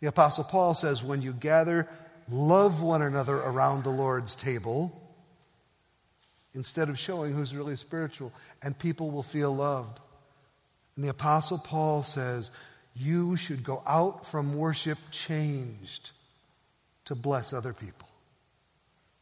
The 0.00 0.08
Apostle 0.08 0.44
Paul 0.44 0.74
says, 0.74 1.02
when 1.02 1.22
you 1.22 1.32
gather, 1.32 1.88
love 2.30 2.82
one 2.82 3.02
another 3.02 3.36
around 3.36 3.84
the 3.84 3.90
Lord's 3.90 4.36
table 4.36 5.00
instead 6.54 6.88
of 6.88 6.98
showing 6.98 7.34
who's 7.34 7.54
really 7.54 7.76
spiritual, 7.76 8.32
and 8.62 8.78
people 8.78 9.10
will 9.10 9.22
feel 9.22 9.54
loved. 9.54 10.00
And 10.96 11.04
the 11.04 11.10
Apostle 11.10 11.58
Paul 11.58 12.02
says, 12.02 12.50
you 12.96 13.36
should 13.36 13.62
go 13.62 13.82
out 13.86 14.26
from 14.26 14.56
worship 14.56 14.98
changed 15.10 16.10
to 17.04 17.14
bless 17.14 17.52
other 17.52 17.72
people. 17.72 18.08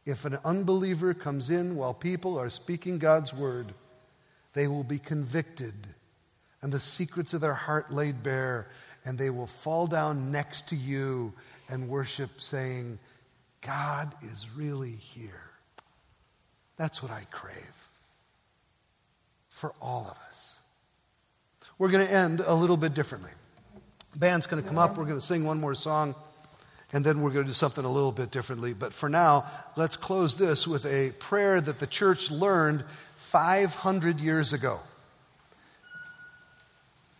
If 0.05 0.25
an 0.25 0.39
unbeliever 0.43 1.13
comes 1.13 1.49
in 1.49 1.75
while 1.75 1.93
people 1.93 2.39
are 2.39 2.49
speaking 2.49 2.97
God's 2.97 3.33
word, 3.33 3.73
they 4.53 4.67
will 4.67 4.83
be 4.83 4.99
convicted 4.99 5.73
and 6.61 6.71
the 6.71 6.79
secrets 6.79 7.33
of 7.33 7.41
their 7.41 7.53
heart 7.53 7.93
laid 7.93 8.23
bare, 8.23 8.67
and 9.05 9.17
they 9.17 9.29
will 9.29 9.47
fall 9.47 9.87
down 9.87 10.31
next 10.31 10.69
to 10.69 10.75
you 10.75 11.33
and 11.69 11.89
worship, 11.89 12.41
saying, 12.41 12.99
God 13.61 14.13
is 14.21 14.47
really 14.55 14.91
here. 14.91 15.41
That's 16.77 17.01
what 17.01 17.11
I 17.11 17.25
crave 17.31 17.89
for 19.49 19.73
all 19.81 20.07
of 20.09 20.17
us. 20.27 20.59
We're 21.79 21.91
going 21.91 22.07
to 22.07 22.13
end 22.13 22.41
a 22.45 22.53
little 22.53 22.77
bit 22.77 22.93
differently. 22.93 23.31
Band's 24.15 24.47
going 24.47 24.61
to 24.61 24.67
come 24.67 24.77
up, 24.77 24.97
we're 24.97 25.05
going 25.05 25.19
to 25.19 25.25
sing 25.25 25.43
one 25.45 25.59
more 25.59 25.75
song, 25.75 26.15
and 26.93 27.05
then 27.05 27.21
we're 27.21 27.31
going 27.31 27.45
to 27.45 27.49
do 27.49 27.53
something 27.53 27.83
a 27.83 27.91
little 27.91 28.11
bit 28.11 28.31
differently. 28.31 28.73
But 28.73 28.93
for 28.93 29.09
now, 29.09 29.45
let's 29.75 29.95
close 29.95 30.37
this 30.37 30.65
with 30.67 30.85
a 30.85 31.11
prayer 31.19 31.59
that 31.59 31.79
the 31.79 31.87
church 31.87 32.31
learned 32.31 32.83
500 33.15 34.19
years 34.19 34.53
ago. 34.53 34.79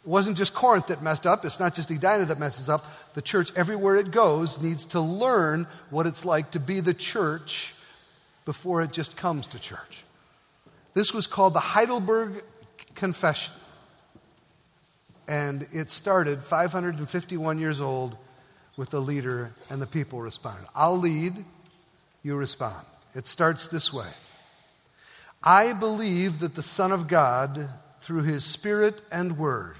It 0.07 0.09
wasn't 0.09 0.37
just 0.37 0.53
Corinth 0.53 0.87
that 0.87 1.03
messed 1.03 1.25
up. 1.27 1.43
It's 1.43 1.59
not 1.59 1.75
just 1.75 1.91
Edina 1.91 2.23
that 2.23 2.39
messes 2.39 2.69
up. 2.69 2.85
The 3.13 3.21
church, 3.21 3.51
everywhere 3.57 3.97
it 3.97 4.09
goes, 4.09 4.61
needs 4.61 4.85
to 4.85 5.01
learn 5.01 5.67
what 5.89 6.07
it's 6.07 6.23
like 6.23 6.51
to 6.51 6.61
be 6.61 6.79
the 6.79 6.93
church 6.93 7.75
before 8.45 8.81
it 8.81 8.93
just 8.93 9.17
comes 9.17 9.47
to 9.47 9.59
church. 9.59 10.05
This 10.93 11.13
was 11.13 11.27
called 11.27 11.53
the 11.53 11.59
Heidelberg 11.59 12.41
Confession. 12.95 13.53
And 15.27 15.67
it 15.73 15.89
started 15.89 16.41
551 16.41 17.59
years 17.59 17.81
old 17.81 18.15
with 18.77 18.91
the 18.91 19.01
leader 19.01 19.51
and 19.69 19.81
the 19.81 19.87
people 19.87 20.21
responding. 20.21 20.67
I'll 20.73 20.97
lead, 20.97 21.33
you 22.23 22.37
respond. 22.37 22.85
It 23.13 23.27
starts 23.27 23.67
this 23.67 23.91
way 23.91 24.07
I 25.43 25.73
believe 25.73 26.39
that 26.39 26.55
the 26.55 26.63
Son 26.63 26.93
of 26.93 27.09
God, 27.09 27.67
through 27.99 28.23
his 28.23 28.45
Spirit 28.45 29.01
and 29.11 29.37
Word, 29.37 29.75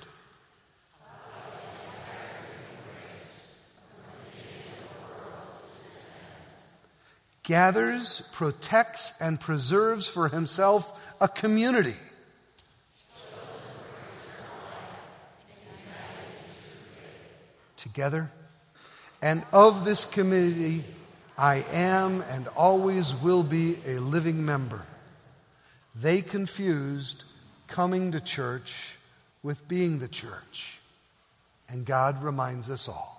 gathers, 7.48 8.24
protects, 8.34 9.22
and 9.22 9.40
preserves 9.40 10.06
for 10.06 10.28
himself 10.28 11.00
a 11.22 11.30
community. 11.30 11.96
Together. 17.78 18.30
And 19.22 19.44
of 19.54 19.86
this 19.86 20.04
community, 20.04 20.84
I 21.38 21.64
am 21.72 22.22
and 22.30 22.50
always 22.50 23.16
will 23.16 23.44
be 23.44 23.78
a 23.86 24.00
living 24.00 24.44
member. 24.46 24.86
They 25.96 26.22
confused 26.22 27.24
coming 27.68 28.12
to 28.12 28.20
church 28.20 28.98
with 29.42 29.66
being 29.70 30.00
the 30.00 30.10
church. 30.10 30.82
And 31.70 31.86
God 31.86 32.22
reminds 32.22 32.70
us 32.70 32.90
all 32.90 33.17